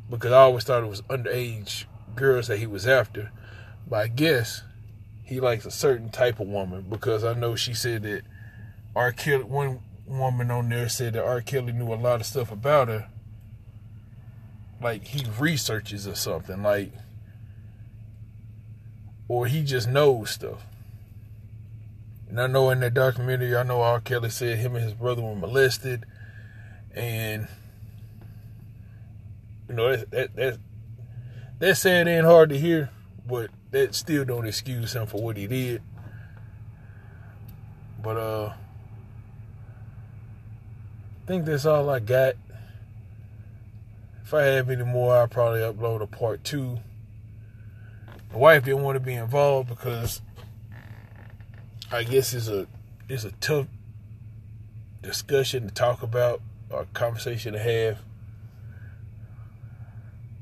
Because 0.09 0.31
I 0.31 0.39
always 0.39 0.63
thought 0.63 0.83
it 0.83 0.87
was 0.87 1.01
underage 1.03 1.85
girls 2.15 2.47
that 2.47 2.57
he 2.57 2.67
was 2.67 2.87
after, 2.87 3.31
but 3.87 3.97
I 3.97 4.07
guess 4.07 4.63
he 5.23 5.39
likes 5.39 5.65
a 5.65 5.71
certain 5.71 6.09
type 6.09 6.39
of 6.39 6.47
woman 6.47 6.85
because 6.89 7.23
I 7.23 7.33
know 7.33 7.55
she 7.55 7.73
said 7.73 8.03
that 8.03 8.23
R. 8.95 9.13
Kelly, 9.13 9.43
one 9.43 9.79
woman 10.05 10.51
on 10.51 10.67
there 10.67 10.89
said 10.89 11.13
that 11.13 11.23
R. 11.23 11.41
Kelly 11.41 11.71
knew 11.71 11.93
a 11.93 11.95
lot 11.95 12.19
of 12.19 12.25
stuff 12.25 12.51
about 12.51 12.89
her 12.89 13.07
like 14.81 15.05
he 15.05 15.25
researches 15.39 16.07
or 16.07 16.15
something 16.15 16.63
like 16.63 16.91
or 19.27 19.45
he 19.45 19.63
just 19.63 19.87
knows 19.87 20.31
stuff 20.31 20.65
and 22.29 22.41
i 22.41 22.47
know 22.47 22.69
in 22.69 22.79
that 22.79 22.93
documentary 22.93 23.55
i 23.55 23.63
know 23.63 23.81
r 23.81 23.99
kelly 24.01 24.29
said 24.29 24.57
him 24.57 24.75
and 24.75 24.83
his 24.83 24.93
brother 24.93 25.21
were 25.21 25.35
molested 25.35 26.05
and 26.95 27.47
you 29.69 29.75
know 29.75 29.95
that 29.95 30.11
that 30.11 30.35
that, 30.35 30.57
that 31.59 32.07
ain't 32.07 32.25
hard 32.25 32.49
to 32.49 32.57
hear 32.57 32.89
but 33.27 33.49
that 33.71 33.95
still 33.95 34.25
don't 34.25 34.45
excuse 34.45 34.93
him 34.93 35.05
for 35.05 35.21
what 35.21 35.37
he 35.37 35.47
did 35.47 35.81
but 38.01 38.17
uh 38.17 38.53
I 41.21 41.27
think 41.27 41.45
that's 41.45 41.65
all 41.65 41.89
I 41.89 41.99
got. 41.99 42.33
If 44.23 44.33
I 44.33 44.43
have 44.43 44.69
any 44.69 44.83
more, 44.83 45.15
I'll 45.15 45.27
probably 45.27 45.59
upload 45.59 46.01
a 46.01 46.07
part 46.07 46.43
two. 46.43 46.79
My 48.31 48.37
wife 48.37 48.63
didn't 48.63 48.81
want 48.81 48.95
to 48.95 48.99
be 48.99 49.13
involved 49.13 49.69
because 49.69 50.21
I 51.91 52.03
guess 52.03 52.33
it's 52.33 52.47
a 52.47 52.67
it's 53.07 53.23
a 53.23 53.31
tough 53.33 53.67
discussion 55.01 55.67
to 55.67 55.73
talk 55.73 56.01
about 56.01 56.41
or 56.71 56.85
conversation 56.93 57.53
to 57.53 57.59
have. 57.59 57.99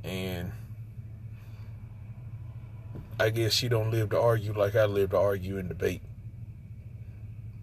And 0.03 0.51
I 3.19 3.29
guess 3.29 3.53
she 3.53 3.67
don't 3.67 3.91
live 3.91 4.09
to 4.11 4.19
argue 4.19 4.53
like 4.53 4.75
I 4.75 4.85
live 4.85 5.09
to 5.11 5.17
argue 5.17 5.57
and 5.57 5.67
debate. 5.67 6.01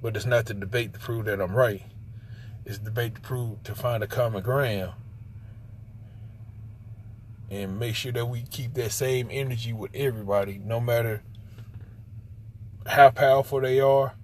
But 0.03 0.17
it's 0.17 0.27
not 0.27 0.47
the 0.47 0.55
debate 0.55 0.93
to 0.93 0.99
prove 0.99 1.25
that 1.25 1.41
I'm 1.41 1.57
right. 1.57 1.83
It's 2.65 2.79
debate 2.79 3.15
to 3.15 3.21
prove 3.21 3.63
to 3.65 3.75
find 3.75 4.03
a 4.03 4.07
common 4.07 4.43
ground 4.43 4.93
and 7.51 7.79
make 7.79 7.95
sure 7.95 8.13
that 8.13 8.27
we 8.27 8.43
keep 8.43 8.75
that 8.75 8.91
same 8.91 9.29
energy 9.31 9.73
with 9.73 9.93
everybody, 9.95 10.61
no 10.65 10.81
matter 10.81 11.23
how 12.87 13.11
powerful 13.11 13.61
they 13.61 13.81
are, 13.81 14.15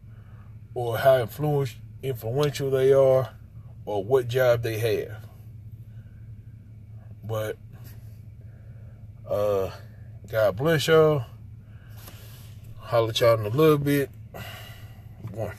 or 0.75 0.99
how 0.99 1.27
influential 2.03 2.71
they 2.71 2.93
are, 2.93 3.31
or 3.85 4.05
what 4.05 4.29
job 4.29 4.63
they 4.63 4.79
have. 4.79 5.25
But 7.25 7.57
uh, 9.29 9.71
God 10.31 10.57
bless 10.57 10.87
y'all. 10.87 11.25
Holler 12.79 13.13
y'all 13.15 13.39
in 13.41 13.47
a 13.47 13.49
little 13.49 13.79
bit. 13.79 14.11
One. 15.31 15.57